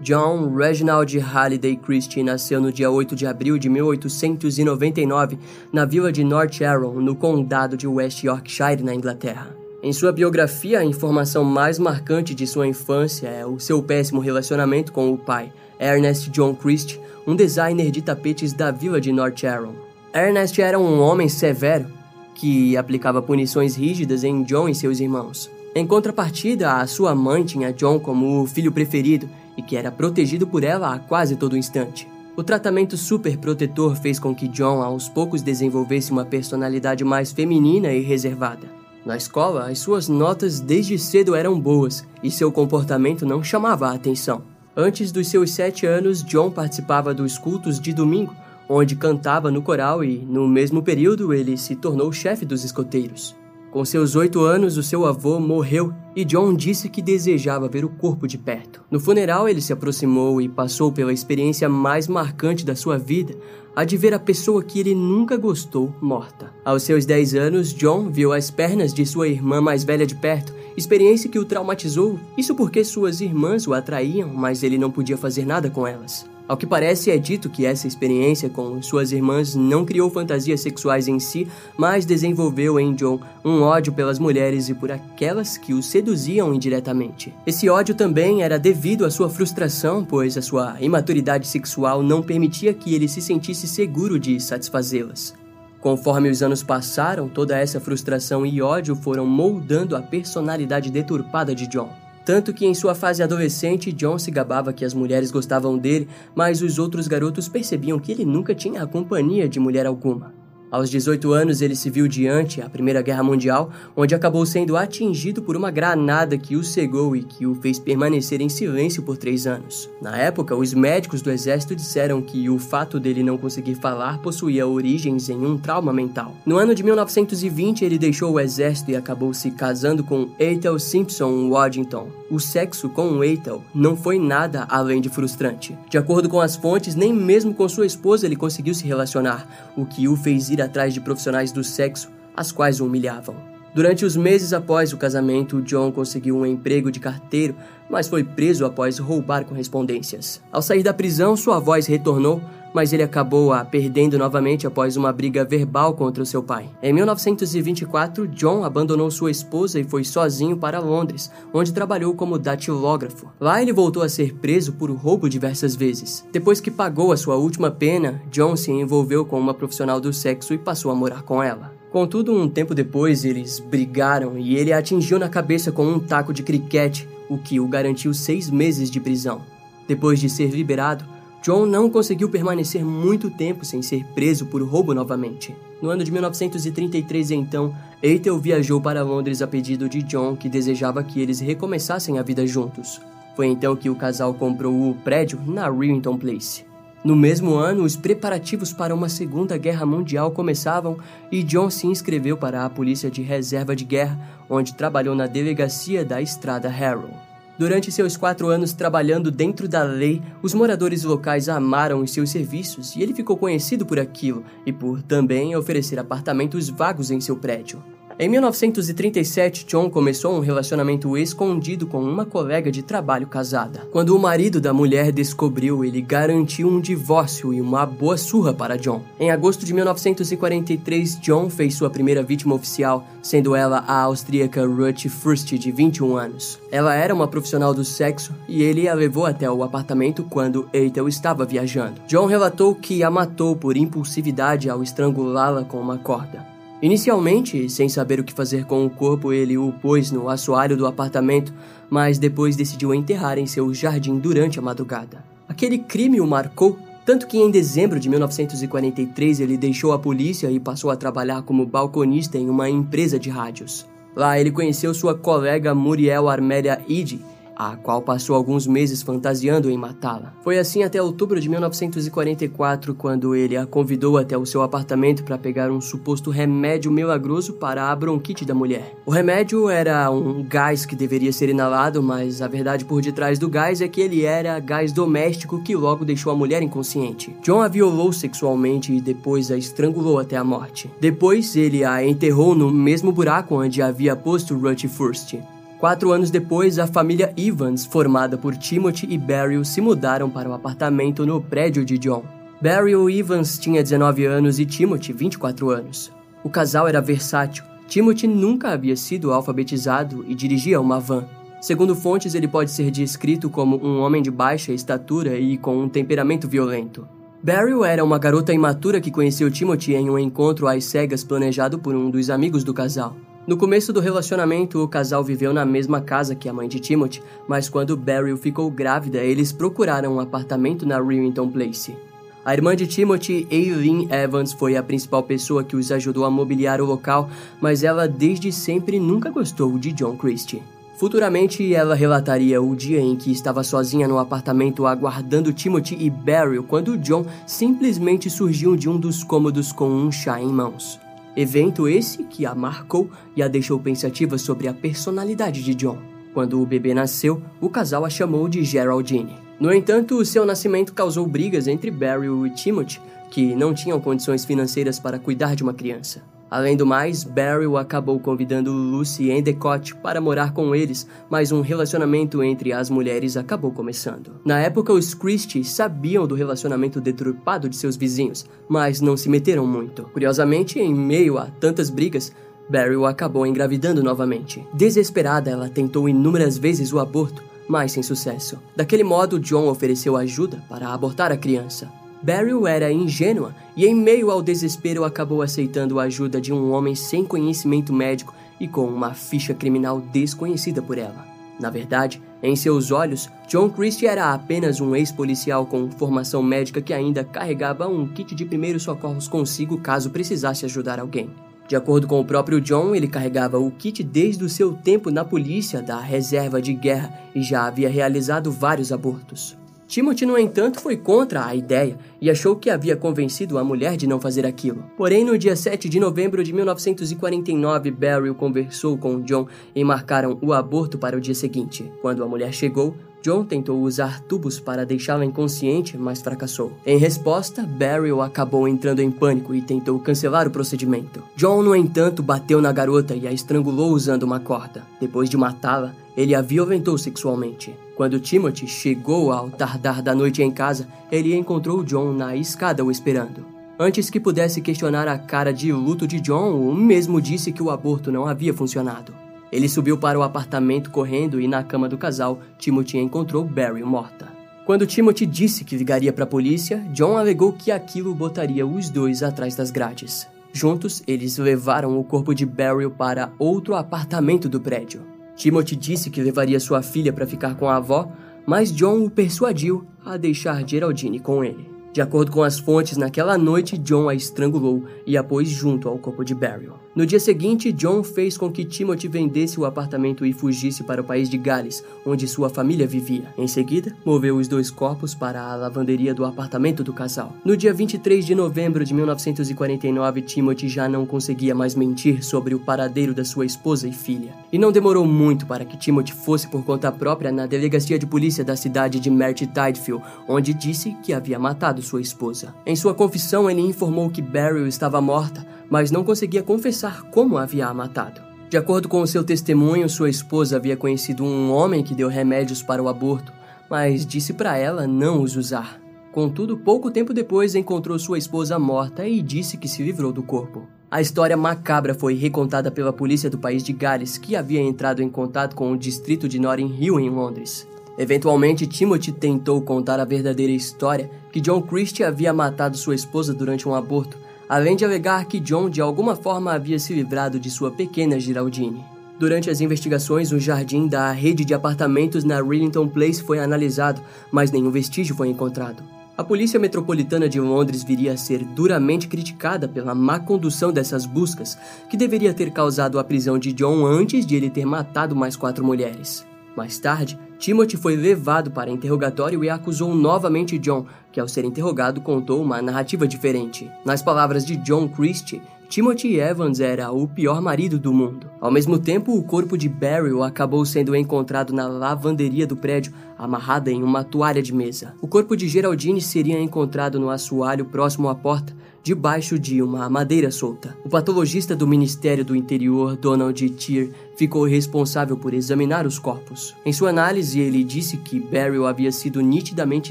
John 0.00 0.54
Reginald 0.54 1.18
Halliday 1.18 1.74
Christie 1.74 2.22
nasceu 2.22 2.60
no 2.60 2.70
dia 2.70 2.90
8 2.90 3.16
de 3.16 3.26
abril 3.26 3.58
de 3.58 3.68
1899 3.68 5.38
na 5.72 5.84
vila 5.84 6.12
de 6.12 6.22
North 6.22 6.62
Arron, 6.62 7.00
no 7.00 7.16
condado 7.16 7.76
de 7.76 7.86
West 7.86 8.22
Yorkshire, 8.22 8.84
na 8.84 8.94
Inglaterra. 8.94 9.56
Em 9.82 9.92
sua 9.92 10.12
biografia, 10.12 10.80
a 10.80 10.84
informação 10.84 11.42
mais 11.42 11.78
marcante 11.78 12.34
de 12.34 12.46
sua 12.46 12.66
infância 12.66 13.28
é 13.28 13.46
o 13.46 13.58
seu 13.58 13.82
péssimo 13.82 14.20
relacionamento 14.20 14.92
com 14.92 15.12
o 15.12 15.18
pai, 15.18 15.50
Ernest 15.78 16.30
John 16.30 16.54
Christie, 16.54 17.00
um 17.26 17.34
designer 17.34 17.90
de 17.90 18.02
tapetes 18.02 18.52
da 18.52 18.70
vila 18.70 19.00
de 19.00 19.12
North 19.12 19.44
Arron. 19.44 19.74
Ernest 20.14 20.60
era 20.60 20.78
um 20.78 21.00
homem 21.00 21.28
severo 21.28 21.86
que 22.34 22.76
aplicava 22.76 23.22
punições 23.22 23.74
rígidas 23.74 24.22
em 24.22 24.42
John 24.42 24.68
e 24.68 24.74
seus 24.74 25.00
irmãos. 25.00 25.50
Em 25.74 25.86
contrapartida, 25.86 26.74
a 26.74 26.86
sua 26.86 27.14
mãe 27.14 27.44
tinha 27.44 27.72
John 27.72 27.98
como 27.98 28.42
o 28.42 28.46
filho 28.46 28.72
preferido 28.72 29.28
e 29.56 29.62
que 29.62 29.76
era 29.76 29.90
protegido 29.90 30.46
por 30.46 30.64
ela 30.64 30.94
a 30.94 30.98
quase 30.98 31.36
todo 31.36 31.56
instante. 31.56 32.08
O 32.36 32.42
tratamento 32.42 32.96
super 32.96 33.36
protetor 33.38 33.96
fez 33.96 34.18
com 34.18 34.34
que 34.34 34.48
John 34.48 34.82
aos 34.82 35.08
poucos 35.08 35.42
desenvolvesse 35.42 36.12
uma 36.12 36.24
personalidade 36.24 37.02
mais 37.02 37.32
feminina 37.32 37.92
e 37.92 38.00
reservada. 38.00 38.68
Na 39.06 39.16
escola, 39.16 39.70
as 39.70 39.78
suas 39.78 40.08
notas 40.08 40.60
desde 40.60 40.98
cedo 40.98 41.34
eram 41.34 41.58
boas 41.58 42.04
e 42.22 42.30
seu 42.30 42.50
comportamento 42.50 43.24
não 43.24 43.42
chamava 43.42 43.88
a 43.88 43.94
atenção. 43.94 44.42
Antes 44.78 45.10
dos 45.10 45.28
seus 45.28 45.52
sete 45.52 45.86
anos, 45.86 46.22
John 46.22 46.50
participava 46.50 47.14
dos 47.14 47.38
cultos 47.38 47.80
de 47.80 47.94
domingo, 47.94 48.36
onde 48.68 48.94
cantava 48.94 49.50
no 49.50 49.62
coral 49.62 50.04
e, 50.04 50.18
no 50.18 50.46
mesmo 50.46 50.82
período, 50.82 51.32
ele 51.32 51.56
se 51.56 51.74
tornou 51.74 52.12
chefe 52.12 52.44
dos 52.44 52.62
escoteiros. 52.62 53.34
Com 53.76 53.84
seus 53.84 54.16
oito 54.16 54.40
anos, 54.40 54.78
o 54.78 54.82
seu 54.82 55.04
avô 55.04 55.38
morreu 55.38 55.92
e 56.16 56.24
John 56.24 56.54
disse 56.54 56.88
que 56.88 57.02
desejava 57.02 57.68
ver 57.68 57.84
o 57.84 57.90
corpo 57.90 58.26
de 58.26 58.38
perto. 58.38 58.80
No 58.90 58.98
funeral, 58.98 59.46
ele 59.46 59.60
se 59.60 59.70
aproximou 59.70 60.40
e 60.40 60.48
passou 60.48 60.90
pela 60.90 61.12
experiência 61.12 61.68
mais 61.68 62.08
marcante 62.08 62.64
da 62.64 62.74
sua 62.74 62.96
vida, 62.96 63.36
a 63.76 63.84
de 63.84 63.98
ver 63.98 64.14
a 64.14 64.18
pessoa 64.18 64.62
que 64.62 64.80
ele 64.80 64.94
nunca 64.94 65.36
gostou 65.36 65.94
morta. 66.00 66.50
Aos 66.64 66.84
seus 66.84 67.04
dez 67.04 67.34
anos, 67.34 67.74
John 67.74 68.08
viu 68.08 68.32
as 68.32 68.50
pernas 68.50 68.94
de 68.94 69.04
sua 69.04 69.28
irmã 69.28 69.60
mais 69.60 69.84
velha 69.84 70.06
de 70.06 70.14
perto, 70.14 70.54
experiência 70.74 71.28
que 71.28 71.38
o 71.38 71.44
traumatizou, 71.44 72.18
isso 72.34 72.54
porque 72.54 72.82
suas 72.82 73.20
irmãs 73.20 73.66
o 73.66 73.74
atraíam, 73.74 74.30
mas 74.30 74.62
ele 74.62 74.78
não 74.78 74.90
podia 74.90 75.18
fazer 75.18 75.44
nada 75.44 75.68
com 75.68 75.86
elas. 75.86 76.26
Ao 76.48 76.56
que 76.56 76.66
parece, 76.66 77.10
é 77.10 77.18
dito 77.18 77.50
que 77.50 77.66
essa 77.66 77.88
experiência 77.88 78.48
com 78.48 78.80
suas 78.80 79.10
irmãs 79.10 79.56
não 79.56 79.84
criou 79.84 80.08
fantasias 80.08 80.60
sexuais 80.60 81.08
em 81.08 81.18
si, 81.18 81.48
mas 81.76 82.06
desenvolveu 82.06 82.78
em 82.78 82.94
John 82.94 83.18
um 83.44 83.62
ódio 83.62 83.92
pelas 83.92 84.20
mulheres 84.20 84.68
e 84.68 84.74
por 84.74 84.92
aquelas 84.92 85.58
que 85.58 85.74
o 85.74 85.82
seduziam 85.82 86.54
indiretamente. 86.54 87.34
Esse 87.44 87.68
ódio 87.68 87.96
também 87.96 88.42
era 88.42 88.60
devido 88.60 89.04
à 89.04 89.10
sua 89.10 89.28
frustração, 89.28 90.04
pois 90.04 90.36
a 90.36 90.42
sua 90.42 90.76
imaturidade 90.80 91.48
sexual 91.48 92.00
não 92.00 92.22
permitia 92.22 92.72
que 92.72 92.94
ele 92.94 93.08
se 93.08 93.20
sentisse 93.20 93.66
seguro 93.66 94.18
de 94.18 94.38
satisfazê-las. 94.38 95.34
Conforme 95.80 96.30
os 96.30 96.42
anos 96.42 96.62
passaram, 96.62 97.28
toda 97.28 97.58
essa 97.58 97.80
frustração 97.80 98.46
e 98.46 98.62
ódio 98.62 98.94
foram 98.94 99.26
moldando 99.26 99.96
a 99.96 100.02
personalidade 100.02 100.90
deturpada 100.90 101.54
de 101.54 101.66
John. 101.66 102.05
Tanto 102.26 102.52
que 102.52 102.66
em 102.66 102.74
sua 102.74 102.92
fase 102.92 103.22
adolescente, 103.22 103.92
John 103.92 104.18
se 104.18 104.32
gabava 104.32 104.72
que 104.72 104.84
as 104.84 104.92
mulheres 104.92 105.30
gostavam 105.30 105.78
dele, 105.78 106.08
mas 106.34 106.60
os 106.60 106.76
outros 106.76 107.06
garotos 107.06 107.48
percebiam 107.48 108.00
que 108.00 108.10
ele 108.10 108.24
nunca 108.24 108.52
tinha 108.52 108.82
a 108.82 108.86
companhia 108.86 109.48
de 109.48 109.60
mulher 109.60 109.86
alguma. 109.86 110.34
Aos 110.76 110.90
18 110.90 111.32
anos, 111.32 111.62
ele 111.62 111.74
se 111.74 111.88
viu 111.88 112.06
diante 112.06 112.60
a 112.60 112.68
Primeira 112.68 113.00
Guerra 113.00 113.22
Mundial, 113.22 113.70
onde 113.96 114.14
acabou 114.14 114.44
sendo 114.44 114.76
atingido 114.76 115.40
por 115.40 115.56
uma 115.56 115.70
granada 115.70 116.36
que 116.36 116.54
o 116.54 116.62
cegou 116.62 117.16
e 117.16 117.22
que 117.22 117.46
o 117.46 117.54
fez 117.54 117.78
permanecer 117.78 118.42
em 118.42 118.50
silêncio 118.50 119.02
por 119.02 119.16
três 119.16 119.46
anos. 119.46 119.88
Na 120.02 120.18
época, 120.18 120.54
os 120.54 120.74
médicos 120.74 121.22
do 121.22 121.30
exército 121.30 121.74
disseram 121.74 122.20
que 122.20 122.50
o 122.50 122.58
fato 122.58 123.00
dele 123.00 123.22
não 123.22 123.38
conseguir 123.38 123.76
falar 123.76 124.18
possuía 124.18 124.66
origens 124.66 125.30
em 125.30 125.46
um 125.46 125.56
trauma 125.56 125.94
mental. 125.94 126.36
No 126.44 126.58
ano 126.58 126.74
de 126.74 126.82
1920, 126.82 127.82
ele 127.82 127.98
deixou 127.98 128.34
o 128.34 128.38
exército 128.38 128.90
e 128.90 128.96
acabou 128.96 129.32
se 129.32 129.52
casando 129.52 130.04
com 130.04 130.28
Ethel 130.38 130.78
Simpson 130.78 131.48
Waddington. 131.48 132.10
O 132.30 132.38
sexo 132.38 132.90
com 132.90 133.24
Ethel 133.24 133.62
não 133.74 133.96
foi 133.96 134.18
nada 134.18 134.66
além 134.68 135.00
de 135.00 135.08
frustrante. 135.08 135.74
De 135.88 135.96
acordo 135.96 136.28
com 136.28 136.38
as 136.38 136.54
fontes, 136.54 136.94
nem 136.94 137.14
mesmo 137.14 137.54
com 137.54 137.66
sua 137.66 137.86
esposa 137.86 138.26
ele 138.26 138.36
conseguiu 138.36 138.74
se 138.74 138.86
relacionar, 138.86 139.72
o 139.74 139.86
que 139.86 140.06
o 140.06 140.16
fez 140.16 140.50
ir 140.50 140.65
atrás 140.66 140.92
de 140.92 141.00
profissionais 141.00 141.50
do 141.50 141.64
sexo, 141.64 142.10
as 142.36 142.52
quais 142.52 142.80
o 142.80 142.86
humilhavam. 142.86 143.34
Durante 143.74 144.06
os 144.06 144.16
meses 144.16 144.52
após 144.54 144.92
o 144.92 144.96
casamento, 144.96 145.60
John 145.60 145.92
conseguiu 145.92 146.38
um 146.38 146.46
emprego 146.46 146.90
de 146.90 146.98
carteiro, 146.98 147.54
mas 147.90 148.08
foi 148.08 148.24
preso 148.24 148.64
após 148.64 148.98
roubar 148.98 149.44
correspondências. 149.44 150.40
Ao 150.50 150.62
sair 150.62 150.82
da 150.82 150.94
prisão, 150.94 151.36
sua 151.36 151.58
voz 151.58 151.86
retornou, 151.86 152.40
mas 152.76 152.92
ele 152.92 153.02
acabou 153.02 153.54
a 153.54 153.64
perdendo 153.64 154.18
novamente 154.18 154.66
após 154.66 154.98
uma 154.98 155.10
briga 155.10 155.46
verbal 155.46 155.94
contra 155.94 156.22
o 156.22 156.26
seu 156.26 156.42
pai. 156.42 156.68
Em 156.82 156.92
1924, 156.92 158.28
John 158.28 158.64
abandonou 158.64 159.10
sua 159.10 159.30
esposa 159.30 159.80
e 159.80 159.84
foi 159.84 160.04
sozinho 160.04 160.58
para 160.58 160.78
Londres, 160.78 161.30
onde 161.54 161.72
trabalhou 161.72 162.12
como 162.12 162.38
datilógrafo. 162.38 163.32
Lá 163.40 163.62
ele 163.62 163.72
voltou 163.72 164.02
a 164.02 164.10
ser 164.10 164.34
preso 164.34 164.74
por 164.74 164.90
roubo 164.90 165.26
diversas 165.26 165.74
vezes. 165.74 166.22
Depois 166.30 166.60
que 166.60 166.70
pagou 166.70 167.12
a 167.12 167.16
sua 167.16 167.36
última 167.36 167.70
pena, 167.70 168.20
John 168.30 168.54
se 168.54 168.70
envolveu 168.70 169.24
com 169.24 169.40
uma 169.40 169.54
profissional 169.54 169.98
do 169.98 170.12
sexo 170.12 170.52
e 170.52 170.58
passou 170.58 170.90
a 170.90 170.94
morar 170.94 171.22
com 171.22 171.42
ela. 171.42 171.72
Contudo, 171.90 172.30
um 172.30 172.46
tempo 172.46 172.74
depois, 172.74 173.24
eles 173.24 173.58
brigaram 173.58 174.36
e 174.36 174.54
ele 174.54 174.70
a 174.70 174.76
atingiu 174.80 175.18
na 175.18 175.30
cabeça 175.30 175.72
com 175.72 175.86
um 175.86 175.98
taco 175.98 176.30
de 176.30 176.42
criquete, 176.42 177.08
o 177.26 177.38
que 177.38 177.58
o 177.58 177.66
garantiu 177.66 178.12
seis 178.12 178.50
meses 178.50 178.90
de 178.90 179.00
prisão. 179.00 179.40
Depois 179.88 180.20
de 180.20 180.28
ser 180.28 180.50
liberado, 180.50 181.15
John 181.46 181.64
não 181.64 181.88
conseguiu 181.88 182.28
permanecer 182.28 182.84
muito 182.84 183.30
tempo 183.30 183.64
sem 183.64 183.80
ser 183.80 184.04
preso 184.16 184.46
por 184.46 184.60
roubo 184.62 184.92
novamente. 184.92 185.54
No 185.80 185.90
ano 185.90 186.02
de 186.02 186.10
1933, 186.10 187.30
então, 187.30 187.72
Ethel 188.02 188.36
viajou 188.36 188.80
para 188.80 189.04
Londres 189.04 189.40
a 189.40 189.46
pedido 189.46 189.88
de 189.88 190.02
John, 190.02 190.34
que 190.34 190.48
desejava 190.48 191.04
que 191.04 191.20
eles 191.20 191.38
recomeçassem 191.38 192.18
a 192.18 192.22
vida 192.24 192.44
juntos. 192.44 193.00
Foi 193.36 193.46
então 193.46 193.76
que 193.76 193.88
o 193.88 193.94
casal 193.94 194.34
comprou 194.34 194.90
o 194.90 194.96
prédio 194.96 195.40
na 195.46 195.70
Rillington 195.70 196.18
Place. 196.18 196.64
No 197.04 197.14
mesmo 197.14 197.54
ano, 197.54 197.84
os 197.84 197.94
preparativos 197.94 198.72
para 198.72 198.92
uma 198.92 199.08
Segunda 199.08 199.56
Guerra 199.56 199.86
Mundial 199.86 200.32
começavam 200.32 200.98
e 201.30 201.44
John 201.44 201.70
se 201.70 201.86
inscreveu 201.86 202.36
para 202.36 202.64
a 202.64 202.70
Polícia 202.70 203.08
de 203.08 203.22
Reserva 203.22 203.76
de 203.76 203.84
Guerra, 203.84 204.18
onde 204.50 204.74
trabalhou 204.74 205.14
na 205.14 205.28
delegacia 205.28 206.04
da 206.04 206.20
Estrada 206.20 206.68
Harrow. 206.68 207.35
Durante 207.58 207.90
seus 207.90 208.18
quatro 208.18 208.48
anos 208.48 208.74
trabalhando 208.74 209.30
dentro 209.30 209.66
da 209.66 209.82
lei, 209.82 210.20
os 210.42 210.52
moradores 210.52 211.04
locais 211.04 211.48
amaram 211.48 212.00
os 212.00 212.10
seus 212.10 212.28
serviços 212.28 212.94
e 212.94 213.02
ele 213.02 213.14
ficou 213.14 213.36
conhecido 213.36 213.86
por 213.86 213.98
aquilo 213.98 214.44
e 214.66 214.72
por 214.72 215.02
também 215.02 215.56
oferecer 215.56 215.98
apartamentos 215.98 216.68
vagos 216.68 217.10
em 217.10 217.18
seu 217.18 217.36
prédio. 217.36 217.82
Em 218.18 218.30
1937, 218.30 219.66
John 219.66 219.90
começou 219.90 220.34
um 220.34 220.40
relacionamento 220.40 221.18
escondido 221.18 221.86
com 221.86 222.02
uma 222.02 222.24
colega 222.24 222.72
de 222.72 222.82
trabalho 222.82 223.26
casada. 223.26 223.86
Quando 223.92 224.16
o 224.16 224.18
marido 224.18 224.58
da 224.58 224.72
mulher 224.72 225.12
descobriu, 225.12 225.84
ele 225.84 226.00
garantiu 226.00 226.66
um 226.66 226.80
divórcio 226.80 227.52
e 227.52 227.60
uma 227.60 227.84
boa 227.84 228.16
surra 228.16 228.54
para 228.54 228.78
John. 228.78 229.02
Em 229.20 229.30
agosto 229.30 229.66
de 229.66 229.74
1943, 229.74 231.20
John 231.20 231.50
fez 231.50 231.74
sua 231.74 231.90
primeira 231.90 232.22
vítima 232.22 232.54
oficial, 232.54 233.06
sendo 233.20 233.54
ela 233.54 233.84
a 233.86 234.00
austríaca 234.04 234.66
Ruth 234.66 235.08
Furst, 235.10 235.52
de 235.52 235.70
21 235.70 236.16
anos. 236.16 236.58
Ela 236.72 236.94
era 236.94 237.14
uma 237.14 237.28
profissional 237.28 237.74
do 237.74 237.84
sexo 237.84 238.34
e 238.48 238.62
ele 238.62 238.88
a 238.88 238.94
levou 238.94 239.26
até 239.26 239.50
o 239.50 239.62
apartamento 239.62 240.24
quando 240.24 240.70
Ethel 240.72 241.06
estava 241.06 241.44
viajando. 241.44 242.00
John 242.08 242.24
relatou 242.24 242.74
que 242.74 243.02
a 243.02 243.10
matou 243.10 243.54
por 243.54 243.76
impulsividade 243.76 244.70
ao 244.70 244.82
estrangulá-la 244.82 245.64
com 245.64 245.78
uma 245.78 245.98
corda. 245.98 246.55
Inicialmente, 246.82 247.70
sem 247.70 247.88
saber 247.88 248.20
o 248.20 248.24
que 248.24 248.34
fazer 248.34 248.66
com 248.66 248.84
o 248.84 248.90
corpo, 248.90 249.32
ele 249.32 249.56
o 249.56 249.72
pôs 249.72 250.10
no 250.10 250.28
assoalho 250.28 250.76
do 250.76 250.86
apartamento, 250.86 251.52
mas 251.88 252.18
depois 252.18 252.54
decidiu 252.54 252.92
enterrar 252.92 253.38
em 253.38 253.46
seu 253.46 253.72
jardim 253.72 254.18
durante 254.18 254.58
a 254.58 254.62
madrugada. 254.62 255.24
Aquele 255.48 255.78
crime 255.78 256.20
o 256.20 256.26
marcou, 256.26 256.76
tanto 257.06 257.26
que 257.26 257.38
em 257.38 257.50
dezembro 257.50 257.98
de 257.98 258.10
1943 258.10 259.40
ele 259.40 259.56
deixou 259.56 259.92
a 259.92 259.98
polícia 259.98 260.50
e 260.50 260.60
passou 260.60 260.90
a 260.90 260.96
trabalhar 260.96 261.42
como 261.42 261.64
balconista 261.64 262.36
em 262.36 262.50
uma 262.50 262.68
empresa 262.68 263.18
de 263.18 263.30
rádios. 263.30 263.86
Lá 264.14 264.38
ele 264.38 264.50
conheceu 264.50 264.92
sua 264.92 265.14
colega 265.14 265.74
Muriel 265.74 266.28
Armélia 266.28 266.82
Ide, 266.86 267.20
a 267.56 267.76
qual 267.76 268.02
passou 268.02 268.36
alguns 268.36 268.66
meses 268.66 269.02
fantasiando 269.02 269.70
em 269.70 269.78
matá-la. 269.78 270.34
Foi 270.44 270.58
assim 270.58 270.82
até 270.82 271.00
outubro 271.00 271.40
de 271.40 271.48
1944, 271.48 272.94
quando 272.94 273.34
ele 273.34 273.56
a 273.56 273.66
convidou 273.66 274.18
até 274.18 274.36
o 274.36 274.44
seu 274.44 274.62
apartamento 274.62 275.24
para 275.24 275.38
pegar 275.38 275.70
um 275.70 275.80
suposto 275.80 276.30
remédio 276.30 276.92
milagroso 276.92 277.54
para 277.54 277.90
a 277.90 277.96
bronquite 277.96 278.44
da 278.44 278.54
mulher. 278.54 278.94
O 279.06 279.10
remédio 279.10 279.68
era 279.70 280.10
um 280.10 280.42
gás 280.42 280.84
que 280.84 280.94
deveria 280.94 281.32
ser 281.32 281.48
inalado, 281.48 282.02
mas 282.02 282.42
a 282.42 282.48
verdade 282.48 282.84
por 282.84 283.00
detrás 283.00 283.38
do 283.38 283.48
gás 283.48 283.80
é 283.80 283.88
que 283.88 284.00
ele 284.00 284.24
era 284.24 284.58
gás 284.60 284.92
doméstico 284.92 285.62
que 285.62 285.74
logo 285.74 286.04
deixou 286.04 286.32
a 286.32 286.36
mulher 286.36 286.62
inconsciente. 286.62 287.34
John 287.42 287.62
a 287.62 287.68
violou 287.68 288.12
sexualmente 288.12 288.92
e 288.92 289.00
depois 289.00 289.50
a 289.50 289.56
estrangulou 289.56 290.18
até 290.18 290.36
a 290.36 290.44
morte. 290.44 290.90
Depois 291.00 291.56
ele 291.56 291.84
a 291.84 292.04
enterrou 292.04 292.54
no 292.54 292.70
mesmo 292.70 293.12
buraco 293.12 293.54
onde 293.56 293.80
havia 293.80 294.14
posto 294.14 294.56
Ruth 294.56 294.86
First. 294.86 295.36
Quatro 295.78 296.10
anos 296.10 296.30
depois, 296.30 296.78
a 296.78 296.86
família 296.86 297.34
Evans, 297.36 297.84
formada 297.84 298.38
por 298.38 298.56
Timothy 298.56 299.06
e 299.10 299.18
Beryl, 299.18 299.62
se 299.62 299.82
mudaram 299.82 300.30
para 300.30 300.48
o 300.48 300.54
apartamento 300.54 301.26
no 301.26 301.38
prédio 301.38 301.84
de 301.84 301.98
John. 301.98 302.24
Beryl 302.62 303.10
Evans 303.10 303.58
tinha 303.58 303.82
19 303.82 304.24
anos 304.24 304.58
e 304.58 304.64
Timothy 304.64 305.12
24 305.12 305.68
anos. 305.68 306.10
O 306.42 306.48
casal 306.48 306.88
era 306.88 307.02
versátil. 307.02 307.62
Timothy 307.86 308.26
nunca 308.26 308.70
havia 308.70 308.96
sido 308.96 309.34
alfabetizado 309.34 310.24
e 310.26 310.34
dirigia 310.34 310.80
uma 310.80 310.98
van. 310.98 311.26
Segundo 311.60 311.94
fontes, 311.94 312.34
ele 312.34 312.48
pode 312.48 312.70
ser 312.70 312.90
descrito 312.90 313.50
como 313.50 313.76
um 313.76 314.00
homem 314.00 314.22
de 314.22 314.30
baixa 314.30 314.72
estatura 314.72 315.38
e 315.38 315.58
com 315.58 315.76
um 315.76 315.90
temperamento 315.90 316.48
violento. 316.48 317.06
Beryl 317.42 317.84
era 317.84 318.02
uma 318.02 318.18
garota 318.18 318.54
imatura 318.54 318.98
que 318.98 319.10
conheceu 319.10 319.50
Timothy 319.50 319.94
em 319.94 320.08
um 320.08 320.18
encontro 320.18 320.66
às 320.66 320.86
cegas 320.86 321.22
planejado 321.22 321.78
por 321.78 321.94
um 321.94 322.10
dos 322.10 322.30
amigos 322.30 322.64
do 322.64 322.72
casal. 322.72 323.14
No 323.46 323.56
começo 323.56 323.92
do 323.92 324.00
relacionamento, 324.00 324.82
o 324.82 324.88
casal 324.88 325.22
viveu 325.22 325.52
na 325.52 325.64
mesma 325.64 326.00
casa 326.00 326.34
que 326.34 326.48
a 326.48 326.52
mãe 326.52 326.68
de 326.68 326.80
Timothy, 326.80 327.22
mas 327.46 327.68
quando 327.68 327.96
Beryl 327.96 328.36
ficou 328.36 328.68
grávida, 328.68 329.18
eles 329.18 329.52
procuraram 329.52 330.16
um 330.16 330.20
apartamento 330.20 330.84
na 330.84 330.96
Rewington 331.00 331.48
Place. 331.48 331.96
A 332.44 332.52
irmã 332.52 332.74
de 332.74 332.88
Timothy, 332.88 333.46
Aileen 333.48 334.08
Evans, 334.10 334.52
foi 334.52 334.76
a 334.76 334.82
principal 334.82 335.22
pessoa 335.22 335.62
que 335.62 335.76
os 335.76 335.92
ajudou 335.92 336.24
a 336.24 336.30
mobiliar 336.30 336.80
o 336.80 336.86
local, 336.86 337.30
mas 337.60 337.84
ela 337.84 338.08
desde 338.08 338.50
sempre 338.50 338.98
nunca 338.98 339.30
gostou 339.30 339.78
de 339.78 339.92
John 339.92 340.16
Christie. 340.16 340.60
Futuramente, 340.96 341.72
ela 341.72 341.94
relataria 341.94 342.60
o 342.60 342.74
dia 342.74 343.00
em 343.00 343.14
que 343.14 343.30
estava 343.30 343.62
sozinha 343.62 344.08
no 344.08 344.18
apartamento 344.18 344.86
aguardando 344.86 345.52
Timothy 345.52 345.96
e 346.00 346.10
Beryl 346.10 346.64
quando 346.64 346.98
John 346.98 347.24
simplesmente 347.46 348.28
surgiu 348.28 348.74
de 348.74 348.88
um 348.88 348.98
dos 348.98 349.22
cômodos 349.22 349.70
com 349.70 349.88
um 349.88 350.10
chá 350.10 350.40
em 350.40 350.48
mãos. 350.48 351.05
Evento 351.36 351.86
esse 351.86 352.24
que 352.24 352.46
a 352.46 352.54
marcou 352.54 353.10
e 353.36 353.42
a 353.42 353.48
deixou 353.48 353.78
pensativa 353.78 354.38
sobre 354.38 354.68
a 354.68 354.72
personalidade 354.72 355.62
de 355.62 355.74
John. 355.74 355.98
Quando 356.32 356.62
o 356.62 356.66
bebê 356.66 356.94
nasceu, 356.94 357.42
o 357.60 357.68
casal 357.68 358.04
a 358.06 358.10
chamou 358.10 358.48
de 358.48 358.64
Geraldine. 358.64 359.36
No 359.60 359.72
entanto, 359.72 360.24
seu 360.24 360.46
nascimento 360.46 360.94
causou 360.94 361.26
brigas 361.26 361.68
entre 361.68 361.90
Beryl 361.90 362.46
e 362.46 362.50
Timothy, 362.50 363.00
que 363.30 363.54
não 363.54 363.74
tinham 363.74 364.00
condições 364.00 364.44
financeiras 364.44 364.98
para 364.98 365.18
cuidar 365.18 365.54
de 365.54 365.62
uma 365.62 365.74
criança. 365.74 366.22
Além 366.50 366.76
do 366.76 366.86
mais, 366.86 367.24
Beryl 367.24 367.76
acabou 367.76 368.20
convidando 368.20 368.72
Lucy 368.72 369.30
Endicott 369.30 369.94
para 369.96 370.20
morar 370.20 370.52
com 370.52 370.74
eles, 370.74 371.06
mas 371.28 371.50
um 371.50 371.60
relacionamento 371.60 372.42
entre 372.42 372.72
as 372.72 372.88
mulheres 372.88 373.36
acabou 373.36 373.72
começando. 373.72 374.40
Na 374.44 374.60
época, 374.60 374.92
os 374.92 375.12
Christie 375.12 375.64
sabiam 375.64 376.26
do 376.26 376.34
relacionamento 376.34 377.00
deturpado 377.00 377.68
de 377.68 377.76
seus 377.76 377.96
vizinhos, 377.96 378.46
mas 378.68 379.00
não 379.00 379.16
se 379.16 379.28
meteram 379.28 379.66
muito. 379.66 380.04
Curiosamente, 380.04 380.78
em 380.78 380.94
meio 380.94 381.36
a 381.36 381.46
tantas 381.46 381.90
brigas, 381.90 382.32
Beryl 382.68 383.06
acabou 383.06 383.46
engravidando 383.46 384.02
novamente. 384.02 384.64
Desesperada, 384.72 385.50
ela 385.50 385.68
tentou 385.68 386.08
inúmeras 386.08 386.56
vezes 386.56 386.92
o 386.92 386.98
aborto, 386.98 387.42
mas 387.68 387.92
sem 387.92 388.02
sucesso. 388.02 388.58
Daquele 388.74 389.04
modo, 389.04 389.40
John 389.40 389.68
ofereceu 389.68 390.16
ajuda 390.16 390.62
para 390.68 390.88
abortar 390.92 391.32
a 391.32 391.36
criança. 391.36 391.90
Beryl 392.26 392.66
era 392.66 392.92
ingênua 392.92 393.54
e, 393.76 393.86
em 393.86 393.94
meio 393.94 394.32
ao 394.32 394.42
desespero, 394.42 395.04
acabou 395.04 395.42
aceitando 395.42 396.00
a 396.00 396.02
ajuda 396.02 396.40
de 396.40 396.52
um 396.52 396.72
homem 396.72 396.92
sem 396.92 397.24
conhecimento 397.24 397.92
médico 397.92 398.34
e 398.58 398.66
com 398.66 398.84
uma 398.84 399.14
ficha 399.14 399.54
criminal 399.54 400.00
desconhecida 400.00 400.82
por 400.82 400.98
ela. 400.98 401.24
Na 401.60 401.70
verdade, 401.70 402.20
em 402.42 402.56
seus 402.56 402.90
olhos, 402.90 403.30
John 403.46 403.70
Christie 403.70 404.08
era 404.08 404.34
apenas 404.34 404.80
um 404.80 404.96
ex-policial 404.96 405.66
com 405.66 405.88
formação 405.88 406.42
médica 406.42 406.82
que 406.82 406.92
ainda 406.92 407.22
carregava 407.22 407.86
um 407.86 408.08
kit 408.08 408.34
de 408.34 408.44
primeiros 408.44 408.82
socorros 408.82 409.28
consigo 409.28 409.78
caso 409.78 410.10
precisasse 410.10 410.64
ajudar 410.64 410.98
alguém. 410.98 411.30
De 411.68 411.76
acordo 411.76 412.08
com 412.08 412.18
o 412.18 412.24
próprio 412.24 412.60
John, 412.60 412.92
ele 412.92 413.06
carregava 413.06 413.56
o 413.56 413.70
kit 413.70 414.02
desde 414.02 414.42
o 414.42 414.48
seu 414.48 414.72
tempo 414.72 415.12
na 415.12 415.24
polícia 415.24 415.80
da 415.80 416.00
reserva 416.00 416.60
de 416.60 416.74
guerra 416.74 417.16
e 417.36 417.40
já 417.40 417.68
havia 417.68 417.88
realizado 417.88 418.50
vários 418.50 418.90
abortos. 418.90 419.56
Timothy, 419.86 420.26
no 420.26 420.36
entanto, 420.36 420.80
foi 420.80 420.96
contra 420.96 421.46
a 421.46 421.54
ideia 421.54 421.96
e 422.20 422.28
achou 422.28 422.56
que 422.56 422.68
havia 422.68 422.96
convencido 422.96 423.56
a 423.56 423.64
mulher 423.64 423.96
de 423.96 424.06
não 424.06 424.20
fazer 424.20 424.44
aquilo. 424.44 424.84
Porém, 424.96 425.24
no 425.24 425.38
dia 425.38 425.54
7 425.54 425.88
de 425.88 426.00
novembro 426.00 426.42
de 426.42 426.52
1949, 426.52 427.90
Beryl 427.92 428.34
conversou 428.34 428.98
com 428.98 429.20
John 429.20 429.46
e 429.74 429.84
marcaram 429.84 430.38
o 430.42 430.52
aborto 430.52 430.98
para 430.98 431.16
o 431.16 431.20
dia 431.20 431.34
seguinte. 431.34 431.90
Quando 432.02 432.24
a 432.24 432.28
mulher 432.28 432.52
chegou, 432.52 432.96
John 433.22 433.44
tentou 433.44 433.80
usar 433.80 434.20
tubos 434.20 434.60
para 434.60 434.86
deixá-la 434.86 435.24
inconsciente, 435.24 435.96
mas 435.96 436.20
fracassou. 436.20 436.72
Em 436.84 436.98
resposta, 436.98 437.62
Beryl 437.62 438.22
acabou 438.22 438.68
entrando 438.68 439.00
em 439.00 439.10
pânico 439.10 439.54
e 439.54 439.62
tentou 439.62 439.98
cancelar 439.98 440.46
o 440.46 440.50
procedimento. 440.50 441.22
John, 441.36 441.62
no 441.62 441.74
entanto, 441.74 442.22
bateu 442.22 442.60
na 442.60 442.72
garota 442.72 443.14
e 443.14 443.26
a 443.26 443.32
estrangulou 443.32 443.90
usando 443.90 444.24
uma 444.24 444.40
corda. 444.40 444.84
Depois 445.00 445.28
de 445.28 445.36
matá-la, 445.36 445.92
ele 446.16 446.34
a 446.34 446.42
violentou 446.42 446.96
sexualmente. 446.96 447.74
Quando 447.96 448.20
Timothy 448.20 448.68
chegou 448.68 449.32
ao 449.32 449.48
tardar 449.48 450.02
da 450.02 450.14
noite 450.14 450.42
em 450.42 450.50
casa, 450.50 450.86
ele 451.10 451.34
encontrou 451.34 451.82
John 451.82 452.12
na 452.12 452.36
escada 452.36 452.84
o 452.84 452.90
esperando. 452.90 453.46
Antes 453.78 454.10
que 454.10 454.20
pudesse 454.20 454.60
questionar 454.60 455.08
a 455.08 455.18
cara 455.18 455.50
de 455.50 455.72
luto 455.72 456.06
de 456.06 456.20
John, 456.20 456.60
o 456.60 456.74
mesmo 456.74 457.22
disse 457.22 457.50
que 457.50 457.62
o 457.62 457.70
aborto 457.70 458.12
não 458.12 458.26
havia 458.26 458.52
funcionado. 458.52 459.14
Ele 459.50 459.66
subiu 459.66 459.96
para 459.96 460.18
o 460.18 460.22
apartamento 460.22 460.90
correndo 460.90 461.40
e 461.40 461.48
na 461.48 461.64
cama 461.64 461.88
do 461.88 461.96
casal, 461.96 462.38
Timothy 462.58 462.98
encontrou 462.98 463.42
Barry 463.42 463.82
morta. 463.82 464.28
Quando 464.66 464.86
Timothy 464.86 465.24
disse 465.24 465.64
que 465.64 465.76
ligaria 465.76 466.12
para 466.12 466.24
a 466.24 466.26
polícia, 466.26 466.84
John 466.92 467.16
alegou 467.16 467.52
que 467.52 467.70
aquilo 467.70 468.14
botaria 468.14 468.66
os 468.66 468.90
dois 468.90 469.22
atrás 469.22 469.56
das 469.56 469.70
grades. 469.70 470.28
Juntos, 470.52 471.02
eles 471.06 471.38
levaram 471.38 471.98
o 471.98 472.04
corpo 472.04 472.34
de 472.34 472.44
Barry 472.44 472.90
para 472.90 473.32
outro 473.38 473.74
apartamento 473.74 474.50
do 474.50 474.60
prédio. 474.60 475.15
Timothy 475.36 475.76
disse 475.76 476.10
que 476.10 476.22
levaria 476.22 476.58
sua 476.58 476.82
filha 476.82 477.12
para 477.12 477.26
ficar 477.26 477.54
com 477.56 477.68
a 477.68 477.76
avó, 477.76 478.10
mas 478.46 478.72
John 478.72 479.04
o 479.04 479.10
persuadiu 479.10 479.86
a 480.04 480.16
deixar 480.16 480.66
Geraldine 480.66 481.20
com 481.20 481.44
ele. 481.44 481.70
De 481.92 482.00
acordo 482.00 482.30
com 482.30 482.42
as 482.42 482.58
fontes, 482.58 482.96
naquela 482.96 483.36
noite 483.38 483.78
John 483.78 484.08
a 484.08 484.14
estrangulou 484.14 484.84
e 485.06 485.16
a 485.16 485.24
pôs 485.24 485.48
junto 485.48 485.88
ao 485.88 485.98
corpo 485.98 486.24
de 486.24 486.34
Beryl. 486.34 486.85
No 486.96 487.04
dia 487.04 487.20
seguinte, 487.20 487.72
John 487.72 488.02
fez 488.02 488.38
com 488.38 488.50
que 488.50 488.64
Timothy 488.64 489.06
vendesse 489.06 489.60
o 489.60 489.66
apartamento 489.66 490.24
e 490.24 490.32
fugisse 490.32 490.82
para 490.82 491.02
o 491.02 491.04
país 491.04 491.28
de 491.28 491.36
Gales, 491.36 491.84
onde 492.06 492.26
sua 492.26 492.48
família 492.48 492.86
vivia. 492.86 493.34
Em 493.36 493.46
seguida, 493.46 493.94
moveu 494.02 494.38
os 494.38 494.48
dois 494.48 494.70
corpos 494.70 495.14
para 495.14 495.42
a 495.42 495.54
lavanderia 495.56 496.14
do 496.14 496.24
apartamento 496.24 496.82
do 496.82 496.94
casal. 496.94 497.34
No 497.44 497.54
dia 497.54 497.74
23 497.74 498.24
de 498.24 498.34
novembro 498.34 498.82
de 498.82 498.94
1949, 498.94 500.22
Timothy 500.22 500.70
já 500.70 500.88
não 500.88 501.04
conseguia 501.04 501.54
mais 501.54 501.74
mentir 501.74 502.24
sobre 502.24 502.54
o 502.54 502.60
paradeiro 502.60 503.12
da 503.12 503.26
sua 503.26 503.44
esposa 503.44 503.86
e 503.86 503.92
filha. 503.92 504.32
E 504.50 504.56
não 504.56 504.72
demorou 504.72 505.04
muito 505.04 505.44
para 505.44 505.66
que 505.66 505.76
Timothy 505.76 506.14
fosse 506.14 506.48
por 506.48 506.64
conta 506.64 506.90
própria 506.90 507.30
na 507.30 507.44
delegacia 507.44 507.98
de 507.98 508.06
polícia 508.06 508.42
da 508.42 508.56
cidade 508.56 508.98
de 508.98 509.10
Tidefield, 509.10 510.02
onde 510.26 510.54
disse 510.54 510.96
que 511.02 511.12
havia 511.12 511.38
matado 511.38 511.82
sua 511.82 512.00
esposa. 512.00 512.54
Em 512.64 512.74
sua 512.74 512.94
confissão, 512.94 513.50
ele 513.50 513.60
informou 513.60 514.08
que 514.08 514.22
Beryl 514.22 514.66
estava 514.66 514.98
morta, 514.98 515.46
mas 515.70 515.90
não 515.90 516.04
conseguia 516.04 516.42
confessar 516.42 517.02
como 517.10 517.38
havia 517.38 517.66
a 517.66 517.74
matado. 517.74 518.20
De 518.48 518.56
acordo 518.56 518.88
com 518.88 519.00
o 519.00 519.06
seu 519.06 519.24
testemunho, 519.24 519.88
sua 519.88 520.08
esposa 520.08 520.56
havia 520.56 520.76
conhecido 520.76 521.24
um 521.24 521.52
homem 521.52 521.82
que 521.82 521.94
deu 521.94 522.08
remédios 522.08 522.62
para 522.62 522.82
o 522.82 522.88
aborto, 522.88 523.32
mas 523.68 524.06
disse 524.06 524.32
para 524.32 524.56
ela 524.56 524.86
não 524.86 525.20
os 525.20 525.36
usar. 525.36 525.80
Contudo, 526.12 526.56
pouco 526.56 526.90
tempo 526.90 527.12
depois 527.12 527.54
encontrou 527.54 527.98
sua 527.98 528.16
esposa 528.16 528.58
morta 528.58 529.06
e 529.06 529.20
disse 529.20 529.56
que 529.56 529.68
se 529.68 529.82
livrou 529.82 530.12
do 530.12 530.22
corpo. 530.22 530.66
A 530.88 531.00
história 531.00 531.36
macabra 531.36 531.94
foi 531.94 532.14
recontada 532.14 532.70
pela 532.70 532.92
polícia 532.92 533.28
do 533.28 533.36
país 533.36 533.64
de 533.64 533.72
Gales, 533.72 534.16
que 534.16 534.36
havia 534.36 534.60
entrado 534.60 535.02
em 535.02 535.10
contato 535.10 535.56
com 535.56 535.72
o 535.72 535.76
distrito 535.76 536.28
de 536.28 536.38
Notting 536.38 536.76
Hill 536.78 537.00
em 537.00 537.10
Londres. 537.10 537.66
Eventualmente, 537.98 538.66
Timothy 538.66 539.10
tentou 539.10 539.60
contar 539.60 539.98
a 539.98 540.04
verdadeira 540.04 540.52
história 540.52 541.10
que 541.32 541.40
John 541.40 541.60
Christie 541.60 542.04
havia 542.04 542.32
matado 542.32 542.76
sua 542.76 542.94
esposa 542.94 543.34
durante 543.34 543.68
um 543.68 543.74
aborto, 543.74 544.16
além 544.48 544.76
de 544.76 544.84
alegar 544.84 545.24
que 545.26 545.40
John 545.40 545.68
de 545.68 545.80
alguma 545.80 546.14
forma 546.14 546.52
havia 546.52 546.78
se 546.78 546.94
livrado 546.94 547.38
de 547.38 547.50
sua 547.50 547.70
pequena 547.70 548.18
Geraldine. 548.20 548.84
Durante 549.18 549.48
as 549.48 549.60
investigações, 549.60 550.30
o 550.30 550.38
jardim 550.38 550.86
da 550.86 551.10
rede 551.10 551.44
de 551.44 551.54
apartamentos 551.54 552.22
na 552.22 552.42
Rillington 552.42 552.86
Place 552.86 553.22
foi 553.22 553.38
analisado, 553.38 554.02
mas 554.30 554.50
nenhum 554.50 554.70
vestígio 554.70 555.16
foi 555.16 555.28
encontrado. 555.28 555.82
A 556.18 556.24
polícia 556.24 556.58
metropolitana 556.58 557.28
de 557.28 557.40
Londres 557.40 557.82
viria 557.82 558.12
a 558.12 558.16
ser 558.16 558.42
duramente 558.42 559.06
criticada 559.06 559.68
pela 559.68 559.94
má 559.94 560.18
condução 560.18 560.72
dessas 560.72 561.04
buscas, 561.04 561.58
que 561.90 561.96
deveria 561.96 562.32
ter 562.32 562.50
causado 562.50 562.98
a 562.98 563.04
prisão 563.04 563.38
de 563.38 563.52
John 563.52 563.86
antes 563.86 564.24
de 564.24 564.34
ele 564.34 564.48
ter 564.48 564.64
matado 564.64 565.14
mais 565.14 565.36
quatro 565.36 565.64
mulheres. 565.64 566.26
Mais 566.56 566.78
tarde, 566.78 567.18
Timothy 567.38 567.76
foi 567.76 567.94
levado 567.94 568.50
para 568.50 568.70
interrogatório 568.70 569.44
e 569.44 569.50
acusou 569.50 569.94
novamente 569.94 570.58
John, 570.58 570.86
que 571.12 571.20
ao 571.20 571.28
ser 571.28 571.44
interrogado 571.44 572.00
contou 572.00 572.42
uma 572.42 572.62
narrativa 572.62 573.06
diferente. 573.06 573.70
Nas 573.84 574.02
palavras 574.02 574.44
de 574.44 574.56
John 574.56 574.88
Christie, 574.88 575.42
Timothy 575.68 576.18
Evans 576.20 576.60
era 576.60 576.92
o 576.92 577.08
pior 577.08 577.42
marido 577.42 577.78
do 577.78 577.92
mundo. 577.92 578.30
Ao 578.40 578.50
mesmo 578.52 578.78
tempo, 578.78 579.12
o 579.12 579.22
corpo 579.22 579.58
de 579.58 579.68
Beryl 579.68 580.22
acabou 580.22 580.64
sendo 580.64 580.94
encontrado 580.94 581.52
na 581.52 581.66
lavanderia 581.66 582.46
do 582.46 582.56
prédio, 582.56 582.94
amarrada 583.18 583.70
em 583.70 583.82
uma 583.82 584.04
toalha 584.04 584.40
de 584.40 584.54
mesa. 584.54 584.94
O 585.02 585.08
corpo 585.08 585.36
de 585.36 585.48
Geraldine 585.48 586.00
seria 586.00 586.40
encontrado 586.40 587.00
no 587.00 587.10
assoalho 587.10 587.64
próximo 587.64 588.08
à 588.08 588.14
porta, 588.14 588.54
debaixo 588.86 589.36
de 589.36 589.60
uma 589.60 589.90
madeira 589.90 590.30
solta. 590.30 590.76
O 590.84 590.88
patologista 590.88 591.56
do 591.56 591.66
Ministério 591.66 592.24
do 592.24 592.36
Interior, 592.36 592.94
Donald 592.94 593.50
Tier, 593.50 593.90
ficou 594.14 594.44
responsável 594.44 595.16
por 595.16 595.34
examinar 595.34 595.84
os 595.84 595.98
corpos. 595.98 596.54
Em 596.64 596.72
sua 596.72 596.90
análise, 596.90 597.40
ele 597.40 597.64
disse 597.64 597.96
que 597.96 598.20
Beryl 598.20 598.64
havia 598.64 598.92
sido 598.92 599.20
nitidamente 599.20 599.90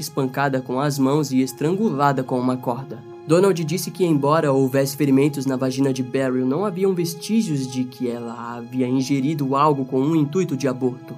espancada 0.00 0.62
com 0.62 0.80
as 0.80 0.98
mãos 0.98 1.30
e 1.30 1.42
estrangulada 1.42 2.24
com 2.24 2.40
uma 2.40 2.56
corda. 2.56 2.98
Donald 3.26 3.62
disse 3.64 3.90
que, 3.90 4.02
embora 4.02 4.50
houvesse 4.50 4.96
ferimentos 4.96 5.44
na 5.44 5.56
vagina 5.56 5.92
de 5.92 6.02
Beryl, 6.02 6.46
não 6.46 6.64
haviam 6.64 6.94
vestígios 6.94 7.70
de 7.70 7.84
que 7.84 8.08
ela 8.08 8.56
havia 8.56 8.88
ingerido 8.88 9.54
algo 9.54 9.84
com 9.84 10.00
um 10.00 10.16
intuito 10.16 10.56
de 10.56 10.66
aborto. 10.66 11.14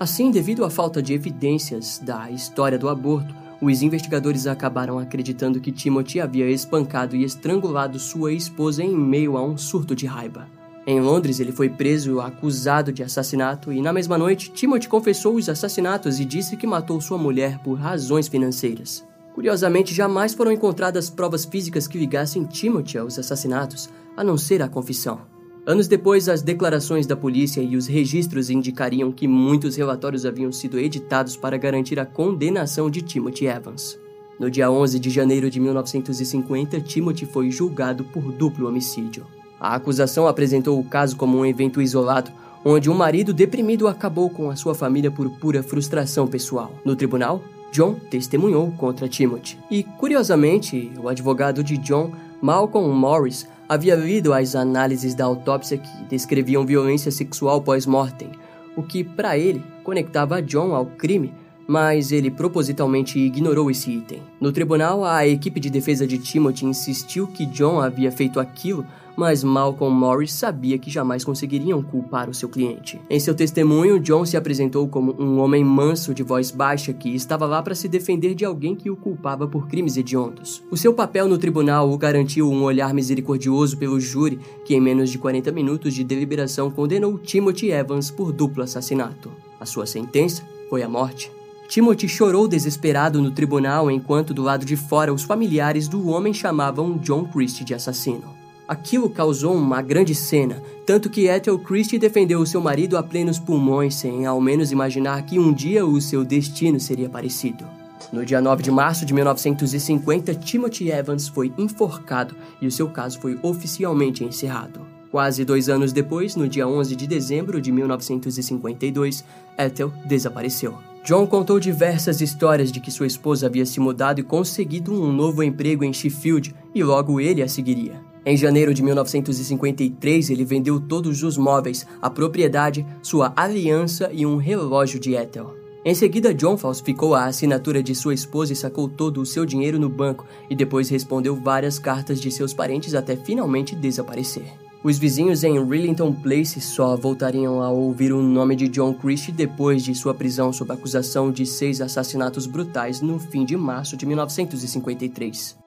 Assim, 0.00 0.30
devido 0.30 0.64
à 0.64 0.70
falta 0.70 1.02
de 1.02 1.12
evidências 1.12 2.00
da 2.02 2.30
história 2.30 2.78
do 2.78 2.88
aborto, 2.88 3.34
os 3.60 3.82
investigadores 3.82 4.46
acabaram 4.46 4.98
acreditando 4.98 5.60
que 5.60 5.72
Timothy 5.72 6.20
havia 6.20 6.48
espancado 6.48 7.16
e 7.16 7.24
estrangulado 7.24 7.98
sua 7.98 8.32
esposa 8.32 8.82
em 8.84 8.94
meio 8.96 9.36
a 9.36 9.42
um 9.42 9.58
surto 9.58 9.96
de 9.96 10.06
raiva. 10.06 10.46
Em 10.86 11.00
Londres, 11.00 11.38
ele 11.38 11.52
foi 11.52 11.68
preso 11.68 12.20
acusado 12.20 12.92
de 12.92 13.02
assassinato 13.02 13.72
e, 13.72 13.82
na 13.82 13.92
mesma 13.92 14.16
noite, 14.16 14.50
Timothy 14.50 14.88
confessou 14.88 15.34
os 15.34 15.48
assassinatos 15.48 16.18
e 16.18 16.24
disse 16.24 16.56
que 16.56 16.66
matou 16.66 17.00
sua 17.00 17.18
mulher 17.18 17.58
por 17.58 17.74
razões 17.74 18.26
financeiras. 18.28 19.04
Curiosamente, 19.34 19.94
jamais 19.94 20.32
foram 20.32 20.50
encontradas 20.50 21.10
provas 21.10 21.44
físicas 21.44 21.86
que 21.86 21.98
ligassem 21.98 22.44
Timothy 22.44 22.96
aos 22.96 23.18
assassinatos, 23.18 23.90
a 24.16 24.24
não 24.24 24.38
ser 24.38 24.62
a 24.62 24.68
confissão. 24.68 25.20
Anos 25.68 25.86
depois, 25.86 26.30
as 26.30 26.40
declarações 26.40 27.06
da 27.06 27.14
polícia 27.14 27.60
e 27.60 27.76
os 27.76 27.86
registros 27.86 28.48
indicariam 28.48 29.12
que 29.12 29.28
muitos 29.28 29.76
relatórios 29.76 30.24
haviam 30.24 30.50
sido 30.50 30.78
editados 30.78 31.36
para 31.36 31.58
garantir 31.58 32.00
a 32.00 32.06
condenação 32.06 32.88
de 32.88 33.02
Timothy 33.02 33.48
Evans. 33.48 34.00
No 34.40 34.50
dia 34.50 34.70
11 34.70 34.98
de 34.98 35.10
janeiro 35.10 35.50
de 35.50 35.60
1950, 35.60 36.80
Timothy 36.80 37.26
foi 37.26 37.50
julgado 37.50 38.02
por 38.02 38.32
duplo 38.32 38.66
homicídio. 38.66 39.26
A 39.60 39.74
acusação 39.74 40.26
apresentou 40.26 40.80
o 40.80 40.84
caso 40.84 41.16
como 41.16 41.36
um 41.36 41.44
evento 41.44 41.82
isolado, 41.82 42.30
onde 42.64 42.88
um 42.88 42.94
marido 42.94 43.34
deprimido 43.34 43.88
acabou 43.88 44.30
com 44.30 44.48
a 44.48 44.56
sua 44.56 44.74
família 44.74 45.10
por 45.10 45.28
pura 45.32 45.62
frustração 45.62 46.26
pessoal. 46.26 46.72
No 46.82 46.96
tribunal, 46.96 47.42
John 47.70 47.94
testemunhou 48.10 48.72
contra 48.72 49.06
Timothy. 49.06 49.58
E, 49.70 49.82
curiosamente, 49.82 50.90
o 50.98 51.10
advogado 51.10 51.62
de 51.62 51.76
John, 51.76 52.10
Malcolm 52.40 52.88
Morris, 52.94 53.48
havia 53.68 53.96
lido 53.96 54.32
as 54.32 54.54
análises 54.54 55.14
da 55.14 55.24
autópsia 55.24 55.76
que 55.76 56.04
descreviam 56.04 56.64
violência 56.64 57.10
sexual 57.10 57.60
pós-mortem, 57.60 58.30
o 58.76 58.82
que, 58.82 59.02
para 59.02 59.36
ele, 59.36 59.64
conectava 59.82 60.40
John 60.40 60.74
ao 60.74 60.86
crime, 60.86 61.34
mas 61.68 62.10
ele 62.10 62.30
propositalmente 62.30 63.18
ignorou 63.18 63.70
esse 63.70 63.90
item. 63.90 64.22
No 64.40 64.50
tribunal, 64.50 65.04
a 65.04 65.28
equipe 65.28 65.60
de 65.60 65.68
defesa 65.68 66.06
de 66.06 66.18
Timothy 66.18 66.64
insistiu 66.64 67.26
que 67.26 67.44
John 67.44 67.78
havia 67.78 68.10
feito 68.10 68.40
aquilo 68.40 68.84
mas 69.18 69.42
Malcolm 69.42 69.92
Morris 69.92 70.32
sabia 70.32 70.78
que 70.78 70.88
jamais 70.88 71.24
conseguiriam 71.24 71.82
culpar 71.82 72.30
o 72.30 72.34
seu 72.34 72.48
cliente. 72.48 73.00
Em 73.10 73.18
seu 73.18 73.34
testemunho, 73.34 73.98
John 73.98 74.24
se 74.24 74.36
apresentou 74.36 74.86
como 74.86 75.12
um 75.20 75.40
homem 75.40 75.64
manso 75.64 76.14
de 76.14 76.22
voz 76.22 76.52
baixa 76.52 76.92
que 76.92 77.12
estava 77.12 77.44
lá 77.44 77.60
para 77.60 77.74
se 77.74 77.88
defender 77.88 78.32
de 78.32 78.44
alguém 78.44 78.76
que 78.76 78.88
o 78.88 78.94
culpava 78.94 79.48
por 79.48 79.66
crimes 79.66 79.96
hediondos. 79.96 80.62
O 80.70 80.76
seu 80.76 80.94
papel 80.94 81.26
no 81.26 81.36
tribunal 81.36 81.90
o 81.90 81.98
garantiu 81.98 82.48
um 82.48 82.62
olhar 82.62 82.94
misericordioso 82.94 83.76
pelo 83.76 83.98
júri, 83.98 84.38
que 84.64 84.76
em 84.76 84.80
menos 84.80 85.10
de 85.10 85.18
40 85.18 85.50
minutos 85.50 85.94
de 85.94 86.04
deliberação 86.04 86.70
condenou 86.70 87.18
Timothy 87.18 87.72
Evans 87.72 88.12
por 88.12 88.30
duplo 88.30 88.62
assassinato. 88.62 89.32
A 89.58 89.66
sua 89.66 89.84
sentença 89.84 90.44
foi 90.70 90.84
a 90.84 90.88
morte. 90.88 91.37
Timothy 91.68 92.08
chorou 92.08 92.48
desesperado 92.48 93.20
no 93.20 93.30
tribunal 93.30 93.90
enquanto 93.90 94.32
do 94.32 94.42
lado 94.42 94.64
de 94.64 94.74
fora 94.74 95.12
os 95.12 95.22
familiares 95.22 95.86
do 95.86 96.08
homem 96.08 96.32
chamavam 96.32 96.96
John 96.96 97.26
Christie 97.26 97.62
de 97.62 97.74
assassino. 97.74 98.24
Aquilo 98.66 99.10
causou 99.10 99.54
uma 99.54 99.82
grande 99.82 100.14
cena, 100.14 100.62
tanto 100.86 101.10
que 101.10 101.26
Ethel 101.26 101.58
Christie 101.58 101.98
defendeu 101.98 102.44
seu 102.46 102.62
marido 102.62 102.96
a 102.96 103.02
plenos 103.02 103.38
pulmões, 103.38 103.96
sem 103.96 104.24
ao 104.24 104.40
menos 104.40 104.72
imaginar 104.72 105.22
que 105.26 105.38
um 105.38 105.52
dia 105.52 105.84
o 105.84 106.00
seu 106.00 106.24
destino 106.24 106.80
seria 106.80 107.08
parecido. 107.08 107.66
No 108.10 108.24
dia 108.24 108.40
9 108.40 108.62
de 108.62 108.70
março 108.70 109.04
de 109.04 109.12
1950, 109.12 110.34
Timothy 110.36 110.90
Evans 110.90 111.28
foi 111.28 111.52
enforcado 111.58 112.34
e 112.62 112.66
o 112.66 112.72
seu 112.72 112.88
caso 112.88 113.20
foi 113.20 113.38
oficialmente 113.42 114.24
encerrado. 114.24 114.80
Quase 115.10 115.44
dois 115.44 115.68
anos 115.68 115.92
depois, 115.92 116.34
no 116.34 116.48
dia 116.48 116.66
11 116.66 116.96
de 116.96 117.06
dezembro 117.06 117.60
de 117.60 117.70
1952, 117.70 119.22
Ethel 119.58 119.92
desapareceu. 120.06 120.87
John 121.08 121.26
contou 121.26 121.58
diversas 121.58 122.20
histórias 122.20 122.70
de 122.70 122.80
que 122.80 122.90
sua 122.90 123.06
esposa 123.06 123.46
havia 123.46 123.64
se 123.64 123.80
mudado 123.80 124.20
e 124.20 124.22
conseguido 124.22 124.92
um 124.92 125.10
novo 125.10 125.42
emprego 125.42 125.82
em 125.82 125.90
Sheffield 125.90 126.54
e 126.74 126.84
logo 126.84 127.18
ele 127.18 127.40
a 127.40 127.48
seguiria. 127.48 127.98
Em 128.26 128.36
janeiro 128.36 128.74
de 128.74 128.82
1953, 128.82 130.28
ele 130.28 130.44
vendeu 130.44 130.78
todos 130.78 131.22
os 131.22 131.38
móveis, 131.38 131.86
a 132.02 132.10
propriedade, 132.10 132.86
sua 133.00 133.32
aliança 133.34 134.10
e 134.12 134.26
um 134.26 134.36
relógio 134.36 135.00
de 135.00 135.14
Ethel. 135.14 135.56
Em 135.82 135.94
seguida, 135.94 136.34
John 136.34 136.58
falsificou 136.58 137.14
a 137.14 137.24
assinatura 137.24 137.82
de 137.82 137.94
sua 137.94 138.12
esposa 138.12 138.52
e 138.52 138.56
sacou 138.56 138.86
todo 138.86 139.22
o 139.22 139.24
seu 139.24 139.46
dinheiro 139.46 139.78
no 139.78 139.88
banco 139.88 140.26
e 140.50 140.54
depois 140.54 140.90
respondeu 140.90 141.34
várias 141.34 141.78
cartas 141.78 142.20
de 142.20 142.30
seus 142.30 142.52
parentes 142.52 142.94
até 142.94 143.16
finalmente 143.16 143.74
desaparecer. 143.74 144.67
Os 144.82 144.96
vizinhos 144.96 145.42
em 145.42 145.60
Rillington 145.64 146.12
Place 146.12 146.60
só 146.60 146.96
voltariam 146.96 147.60
a 147.60 147.68
ouvir 147.68 148.12
o 148.12 148.22
nome 148.22 148.54
de 148.54 148.68
John 148.68 148.94
Christie 148.94 149.32
depois 149.32 149.82
de 149.82 149.92
sua 149.92 150.14
prisão 150.14 150.52
sob 150.52 150.72
acusação 150.72 151.32
de 151.32 151.44
seis 151.44 151.80
assassinatos 151.80 152.46
brutais 152.46 153.00
no 153.00 153.18
fim 153.18 153.44
de 153.44 153.56
março 153.56 153.96
de 153.96 154.06
1953. 154.06 155.58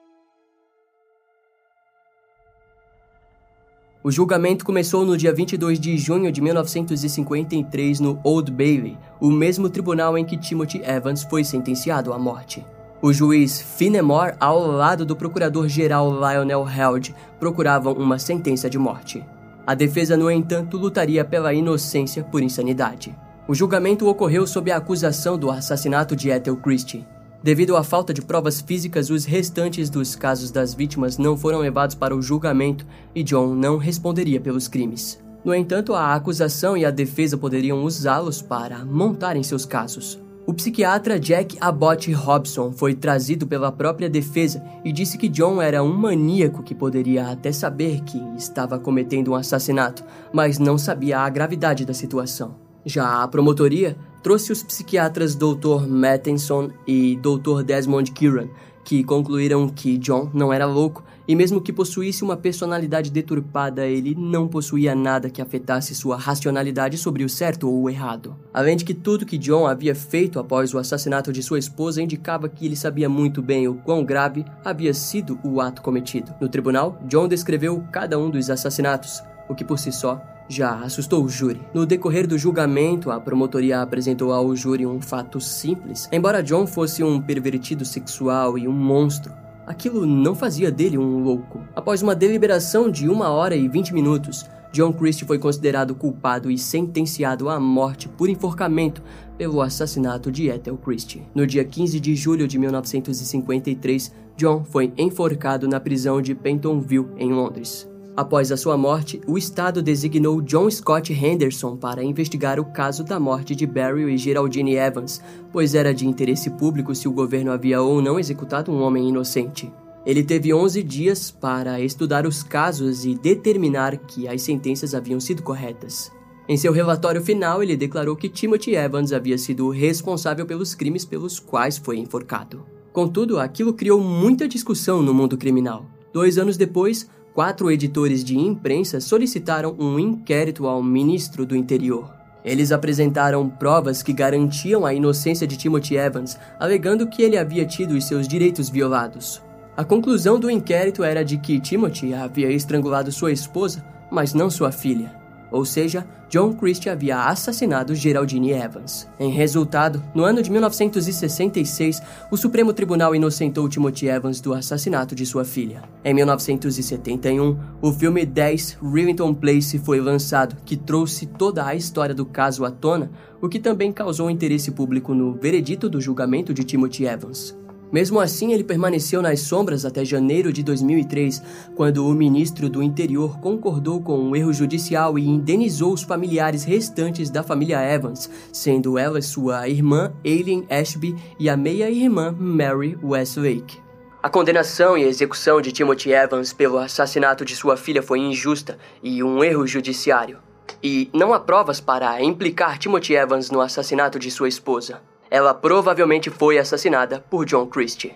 O 4.02 4.10
julgamento 4.10 4.64
começou 4.64 5.04
no 5.04 5.16
dia 5.16 5.32
22 5.32 5.78
de 5.78 5.96
junho 5.98 6.32
de 6.32 6.40
1953 6.40 8.00
no 8.00 8.18
Old 8.24 8.50
Bailey, 8.50 8.98
o 9.20 9.30
mesmo 9.30 9.68
tribunal 9.68 10.16
em 10.16 10.24
que 10.24 10.38
Timothy 10.38 10.82
Evans 10.82 11.22
foi 11.22 11.44
sentenciado 11.44 12.14
à 12.14 12.18
morte. 12.18 12.64
O 13.04 13.12
juiz 13.12 13.60
Finemore, 13.60 14.36
ao 14.38 14.64
lado 14.64 15.04
do 15.04 15.16
procurador-geral 15.16 16.08
Lionel 16.08 16.64
Held, 16.64 17.12
procuravam 17.40 17.94
uma 17.94 18.16
sentença 18.16 18.70
de 18.70 18.78
morte. 18.78 19.26
A 19.66 19.74
defesa, 19.74 20.16
no 20.16 20.30
entanto, 20.30 20.76
lutaria 20.76 21.24
pela 21.24 21.52
inocência 21.52 22.22
por 22.22 22.40
insanidade. 22.44 23.12
O 23.48 23.56
julgamento 23.56 24.06
ocorreu 24.06 24.46
sob 24.46 24.70
a 24.70 24.76
acusação 24.76 25.36
do 25.36 25.50
assassinato 25.50 26.14
de 26.14 26.30
Ethel 26.30 26.56
Christie. 26.58 27.04
Devido 27.42 27.76
à 27.76 27.82
falta 27.82 28.14
de 28.14 28.22
provas 28.22 28.60
físicas, 28.60 29.10
os 29.10 29.24
restantes 29.24 29.90
dos 29.90 30.14
casos 30.14 30.52
das 30.52 30.72
vítimas 30.72 31.18
não 31.18 31.36
foram 31.36 31.58
levados 31.58 31.96
para 31.96 32.14
o 32.14 32.22
julgamento 32.22 32.86
e 33.12 33.24
John 33.24 33.56
não 33.56 33.78
responderia 33.78 34.40
pelos 34.40 34.68
crimes. 34.68 35.20
No 35.44 35.52
entanto, 35.52 35.92
a 35.92 36.14
acusação 36.14 36.76
e 36.76 36.84
a 36.84 36.90
defesa 36.92 37.36
poderiam 37.36 37.82
usá-los 37.82 38.40
para 38.40 38.84
montarem 38.84 39.42
seus 39.42 39.66
casos. 39.66 40.21
O 40.44 40.52
psiquiatra 40.52 41.20
Jack 41.20 41.56
Abbott 41.60 42.12
Robson 42.12 42.72
foi 42.72 42.94
trazido 42.94 43.46
pela 43.46 43.70
própria 43.70 44.10
defesa 44.10 44.60
e 44.84 44.90
disse 44.92 45.16
que 45.16 45.28
John 45.28 45.62
era 45.62 45.84
um 45.84 45.92
maníaco 45.92 46.64
que 46.64 46.74
poderia 46.74 47.28
até 47.28 47.52
saber 47.52 48.00
que 48.02 48.18
estava 48.36 48.76
cometendo 48.76 49.30
um 49.30 49.34
assassinato, 49.36 50.02
mas 50.32 50.58
não 50.58 50.76
sabia 50.76 51.20
a 51.20 51.28
gravidade 51.28 51.84
da 51.84 51.94
situação. 51.94 52.56
Já 52.84 53.22
a 53.22 53.28
promotoria 53.28 53.96
trouxe 54.20 54.50
os 54.50 54.64
psiquiatras 54.64 55.36
Dr. 55.36 55.86
Mattinson 55.86 56.70
e 56.88 57.16
Dr. 57.22 57.62
Desmond 57.64 58.10
Kiran, 58.10 58.48
que 58.84 59.04
concluíram 59.04 59.68
que 59.68 59.96
John 59.96 60.28
não 60.34 60.52
era 60.52 60.66
louco 60.66 61.04
e, 61.26 61.34
mesmo 61.34 61.60
que 61.60 61.72
possuísse 61.72 62.24
uma 62.24 62.36
personalidade 62.36 63.10
deturpada, 63.10 63.86
ele 63.86 64.14
não 64.14 64.48
possuía 64.48 64.94
nada 64.94 65.30
que 65.30 65.40
afetasse 65.40 65.94
sua 65.94 66.16
racionalidade 66.16 66.98
sobre 66.98 67.24
o 67.24 67.28
certo 67.28 67.68
ou 67.68 67.82
o 67.82 67.90
errado. 67.90 68.36
Além 68.52 68.76
de 68.76 68.84
que 68.84 68.94
tudo 68.94 69.26
que 69.26 69.38
John 69.38 69.66
havia 69.66 69.94
feito 69.94 70.38
após 70.38 70.74
o 70.74 70.78
assassinato 70.78 71.32
de 71.32 71.42
sua 71.42 71.58
esposa 71.58 72.02
indicava 72.02 72.48
que 72.48 72.66
ele 72.66 72.76
sabia 72.76 73.08
muito 73.08 73.40
bem 73.42 73.68
o 73.68 73.74
quão 73.74 74.04
grave 74.04 74.44
havia 74.64 74.92
sido 74.92 75.38
o 75.44 75.60
ato 75.60 75.82
cometido. 75.82 76.34
No 76.40 76.48
tribunal, 76.48 76.98
John 77.06 77.28
descreveu 77.28 77.82
cada 77.92 78.18
um 78.18 78.30
dos 78.30 78.50
assassinatos, 78.50 79.22
o 79.48 79.54
que 79.54 79.64
por 79.64 79.78
si 79.78 79.92
só 79.92 80.20
já 80.48 80.80
assustou 80.80 81.24
o 81.24 81.28
júri. 81.28 81.60
No 81.72 81.86
decorrer 81.86 82.26
do 82.26 82.36
julgamento, 82.36 83.10
a 83.10 83.20
promotoria 83.20 83.80
apresentou 83.80 84.32
ao 84.32 84.54
júri 84.54 84.86
um 84.86 85.00
fato 85.00 85.40
simples. 85.40 86.08
Embora 86.12 86.42
John 86.42 86.66
fosse 86.66 87.02
um 87.02 87.20
pervertido 87.20 87.84
sexual 87.84 88.58
e 88.58 88.68
um 88.68 88.72
monstro, 88.72 89.32
aquilo 89.66 90.06
não 90.06 90.34
fazia 90.34 90.70
dele 90.70 90.98
um 90.98 91.22
louco. 91.22 91.60
Após 91.74 92.02
uma 92.02 92.14
deliberação 92.14 92.90
de 92.90 93.08
uma 93.08 93.30
hora 93.30 93.54
e 93.54 93.68
vinte 93.68 93.92
minutos, 93.92 94.44
John 94.72 94.92
Christie 94.92 95.26
foi 95.26 95.38
considerado 95.38 95.94
culpado 95.94 96.50
e 96.50 96.56
sentenciado 96.56 97.50
à 97.50 97.60
morte 97.60 98.08
por 98.08 98.28
enforcamento 98.28 99.02
pelo 99.36 99.60
assassinato 99.60 100.32
de 100.32 100.48
Ethel 100.48 100.78
Christie. 100.78 101.22
No 101.34 101.46
dia 101.46 101.64
15 101.64 102.00
de 102.00 102.14
julho 102.16 102.48
de 102.48 102.58
1953, 102.58 104.12
John 104.36 104.64
foi 104.64 104.92
enforcado 104.96 105.68
na 105.68 105.78
prisão 105.78 106.22
de 106.22 106.34
Pentonville, 106.34 107.08
em 107.18 107.30
Londres. 107.32 107.91
Após 108.14 108.52
a 108.52 108.58
sua 108.58 108.76
morte, 108.76 109.22
o 109.26 109.38
Estado 109.38 109.82
designou 109.82 110.42
John 110.42 110.70
Scott 110.70 111.10
Henderson 111.14 111.76
para 111.76 112.04
investigar 112.04 112.60
o 112.60 112.64
caso 112.66 113.02
da 113.02 113.18
morte 113.18 113.54
de 113.54 113.66
Barry 113.66 114.02
e 114.12 114.18
Geraldine 114.18 114.74
Evans, 114.74 115.22
pois 115.50 115.74
era 115.74 115.94
de 115.94 116.06
interesse 116.06 116.50
público 116.50 116.94
se 116.94 117.08
o 117.08 117.12
governo 117.12 117.50
havia 117.50 117.80
ou 117.80 118.02
não 118.02 118.20
executado 118.20 118.70
um 118.70 118.82
homem 118.82 119.08
inocente. 119.08 119.72
Ele 120.04 120.22
teve 120.22 120.52
11 120.52 120.82
dias 120.82 121.30
para 121.30 121.80
estudar 121.80 122.26
os 122.26 122.42
casos 122.42 123.06
e 123.06 123.14
determinar 123.14 123.96
que 123.96 124.28
as 124.28 124.42
sentenças 124.42 124.94
haviam 124.94 125.18
sido 125.18 125.42
corretas. 125.42 126.12
Em 126.46 126.56
seu 126.56 126.72
relatório 126.72 127.22
final, 127.22 127.62
ele 127.62 127.78
declarou 127.78 128.14
que 128.14 128.28
Timothy 128.28 128.74
Evans 128.74 129.12
havia 129.12 129.38
sido 129.38 129.70
responsável 129.70 130.44
pelos 130.44 130.74
crimes 130.74 131.06
pelos 131.06 131.40
quais 131.40 131.78
foi 131.78 131.96
enforcado. 131.96 132.62
Contudo, 132.92 133.38
aquilo 133.38 133.72
criou 133.72 134.00
muita 134.00 134.46
discussão 134.46 135.00
no 135.00 135.14
mundo 135.14 135.38
criminal. 135.38 135.86
Dois 136.12 136.36
anos 136.36 136.58
depois, 136.58 137.08
quatro 137.34 137.70
editores 137.70 138.22
de 138.22 138.36
imprensa 138.38 139.00
solicitaram 139.00 139.74
um 139.78 139.98
inquérito 139.98 140.66
ao 140.66 140.82
ministro 140.82 141.46
do 141.46 141.56
Interior. 141.56 142.12
Eles 142.44 142.72
apresentaram 142.72 143.48
provas 143.48 144.02
que 144.02 144.12
garantiam 144.12 144.84
a 144.84 144.92
inocência 144.92 145.46
de 145.46 145.56
Timothy 145.56 145.96
Evans, 145.96 146.38
alegando 146.58 147.06
que 147.06 147.22
ele 147.22 147.38
havia 147.38 147.64
tido 147.64 147.92
os 147.92 148.04
seus 148.04 148.26
direitos 148.26 148.68
violados. 148.68 149.40
A 149.76 149.84
conclusão 149.84 150.38
do 150.38 150.50
inquérito 150.50 151.04
era 151.04 151.24
de 151.24 151.38
que 151.38 151.60
Timothy 151.60 152.12
havia 152.12 152.50
estrangulado 152.50 153.12
sua 153.12 153.32
esposa, 153.32 153.84
mas 154.10 154.34
não 154.34 154.50
sua 154.50 154.70
filha 154.72 155.21
ou 155.52 155.64
seja, 155.64 156.06
John 156.32 156.54
Christie 156.54 156.88
havia 156.88 157.26
assassinado 157.26 157.94
Geraldine 157.94 158.52
Evans. 158.52 159.06
Em 159.20 159.30
resultado, 159.30 160.02
no 160.14 160.24
ano 160.24 160.42
de 160.42 160.50
1966, 160.50 162.00
o 162.30 162.38
Supremo 162.38 162.72
Tribunal 162.72 163.14
inocentou 163.14 163.68
Timothy 163.68 164.08
Evans 164.08 164.40
do 164.40 164.54
assassinato 164.54 165.14
de 165.14 165.26
sua 165.26 165.44
filha. 165.44 165.82
Em 166.02 166.14
1971, 166.14 167.58
o 167.82 167.92
filme 167.92 168.24
10 168.24 168.78
Rivington 168.82 169.34
Place 169.34 169.78
foi 169.78 170.00
lançado, 170.00 170.56
que 170.64 170.74
trouxe 170.74 171.26
toda 171.26 171.66
a 171.66 171.74
história 171.74 172.14
do 172.14 172.24
caso 172.24 172.64
à 172.64 172.70
tona, 172.70 173.10
o 173.42 173.48
que 173.48 173.58
também 173.58 173.92
causou 173.92 174.30
interesse 174.30 174.70
público 174.70 175.12
no 175.12 175.34
veredito 175.34 175.86
do 175.86 176.00
julgamento 176.00 176.54
de 176.54 176.64
Timothy 176.64 177.04
Evans. 177.04 177.54
Mesmo 177.92 178.18
assim, 178.18 178.54
ele 178.54 178.64
permaneceu 178.64 179.20
nas 179.20 179.40
sombras 179.40 179.84
até 179.84 180.02
janeiro 180.02 180.50
de 180.50 180.62
2003, 180.62 181.42
quando 181.76 182.06
o 182.06 182.14
ministro 182.14 182.70
do 182.70 182.82
Interior 182.82 183.38
concordou 183.38 184.00
com 184.00 184.18
um 184.18 184.34
erro 184.34 184.50
judicial 184.50 185.18
e 185.18 185.28
indenizou 185.28 185.92
os 185.92 186.02
familiares 186.02 186.64
restantes 186.64 187.28
da 187.28 187.42
família 187.42 187.82
Evans, 187.82 188.30
sendo 188.50 188.98
ela 188.98 189.20
sua 189.20 189.68
irmã 189.68 190.10
Aileen 190.24 190.66
Ashby 190.70 191.14
e 191.38 191.50
a 191.50 191.56
meia-irmã 191.56 192.34
Mary 192.36 192.98
Westlake. 193.02 193.78
A 194.22 194.30
condenação 194.30 194.96
e 194.96 195.02
execução 195.02 195.60
de 195.60 195.70
Timothy 195.70 196.12
Evans 196.12 196.52
pelo 196.52 196.78
assassinato 196.78 197.44
de 197.44 197.54
sua 197.54 197.76
filha 197.76 198.02
foi 198.02 198.20
injusta 198.20 198.78
e 199.02 199.22
um 199.22 199.44
erro 199.44 199.66
judiciário. 199.66 200.38
E 200.82 201.10
não 201.12 201.34
há 201.34 201.40
provas 201.40 201.80
para 201.80 202.22
implicar 202.22 202.78
Timothy 202.78 203.14
Evans 203.14 203.50
no 203.50 203.60
assassinato 203.60 204.18
de 204.18 204.30
sua 204.30 204.48
esposa. 204.48 205.00
Ela 205.32 205.54
provavelmente 205.54 206.28
foi 206.28 206.58
assassinada 206.58 207.24
por 207.30 207.46
John 207.46 207.66
Christie, 207.66 208.12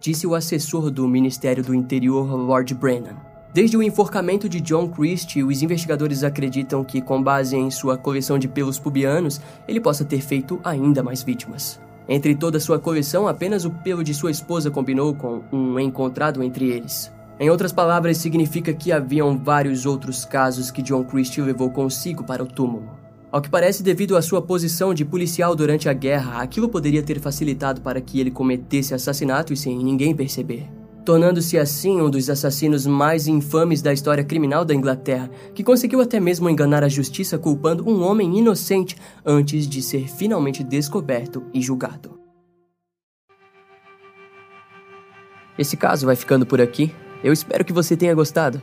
disse 0.00 0.26
o 0.26 0.34
assessor 0.34 0.90
do 0.90 1.06
Ministério 1.06 1.62
do 1.62 1.74
Interior 1.74 2.24
Lord 2.34 2.72
Brennan. 2.72 3.16
Desde 3.52 3.76
o 3.76 3.82
enforcamento 3.82 4.48
de 4.48 4.62
John 4.62 4.88
Christie, 4.88 5.44
os 5.44 5.60
investigadores 5.60 6.24
acreditam 6.24 6.82
que, 6.82 7.02
com 7.02 7.22
base 7.22 7.54
em 7.54 7.70
sua 7.70 7.98
coleção 7.98 8.38
de 8.38 8.48
pelos 8.48 8.78
pubianos, 8.78 9.42
ele 9.68 9.78
possa 9.78 10.06
ter 10.06 10.22
feito 10.22 10.58
ainda 10.64 11.02
mais 11.02 11.22
vítimas. 11.22 11.78
Entre 12.08 12.34
toda 12.34 12.58
sua 12.58 12.78
coleção, 12.78 13.28
apenas 13.28 13.66
o 13.66 13.70
pelo 13.70 14.02
de 14.02 14.14
sua 14.14 14.30
esposa 14.30 14.70
combinou 14.70 15.14
com 15.14 15.42
um 15.52 15.78
encontrado 15.78 16.42
entre 16.42 16.70
eles. 16.70 17.12
Em 17.38 17.50
outras 17.50 17.74
palavras, 17.74 18.16
significa 18.16 18.72
que 18.72 18.90
haviam 18.90 19.36
vários 19.36 19.84
outros 19.84 20.24
casos 20.24 20.70
que 20.70 20.80
John 20.80 21.04
Christie 21.04 21.42
levou 21.42 21.70
consigo 21.70 22.24
para 22.24 22.42
o 22.42 22.46
túmulo. 22.46 23.03
Ao 23.34 23.42
que 23.42 23.50
parece, 23.50 23.82
devido 23.82 24.16
à 24.16 24.22
sua 24.22 24.40
posição 24.40 24.94
de 24.94 25.04
policial 25.04 25.56
durante 25.56 25.88
a 25.88 25.92
guerra, 25.92 26.40
aquilo 26.40 26.68
poderia 26.68 27.02
ter 27.02 27.18
facilitado 27.18 27.80
para 27.80 28.00
que 28.00 28.20
ele 28.20 28.30
cometesse 28.30 28.94
assassinato 28.94 29.52
e 29.52 29.56
sem 29.56 29.76
ninguém 29.76 30.14
perceber. 30.14 30.70
Tornando-se 31.04 31.58
assim 31.58 32.00
um 32.00 32.08
dos 32.08 32.30
assassinos 32.30 32.86
mais 32.86 33.26
infames 33.26 33.82
da 33.82 33.92
história 33.92 34.22
criminal 34.22 34.64
da 34.64 34.72
Inglaterra, 34.72 35.28
que 35.52 35.64
conseguiu 35.64 36.00
até 36.00 36.20
mesmo 36.20 36.48
enganar 36.48 36.84
a 36.84 36.88
justiça 36.88 37.36
culpando 37.36 37.84
um 37.90 38.04
homem 38.04 38.38
inocente 38.38 38.96
antes 39.26 39.66
de 39.66 39.82
ser 39.82 40.08
finalmente 40.08 40.62
descoberto 40.62 41.42
e 41.52 41.60
julgado. 41.60 42.16
Esse 45.58 45.76
caso 45.76 46.06
vai 46.06 46.14
ficando 46.14 46.46
por 46.46 46.60
aqui. 46.60 46.94
Eu 47.24 47.32
espero 47.32 47.64
que 47.64 47.72
você 47.72 47.96
tenha 47.96 48.14
gostado. 48.14 48.62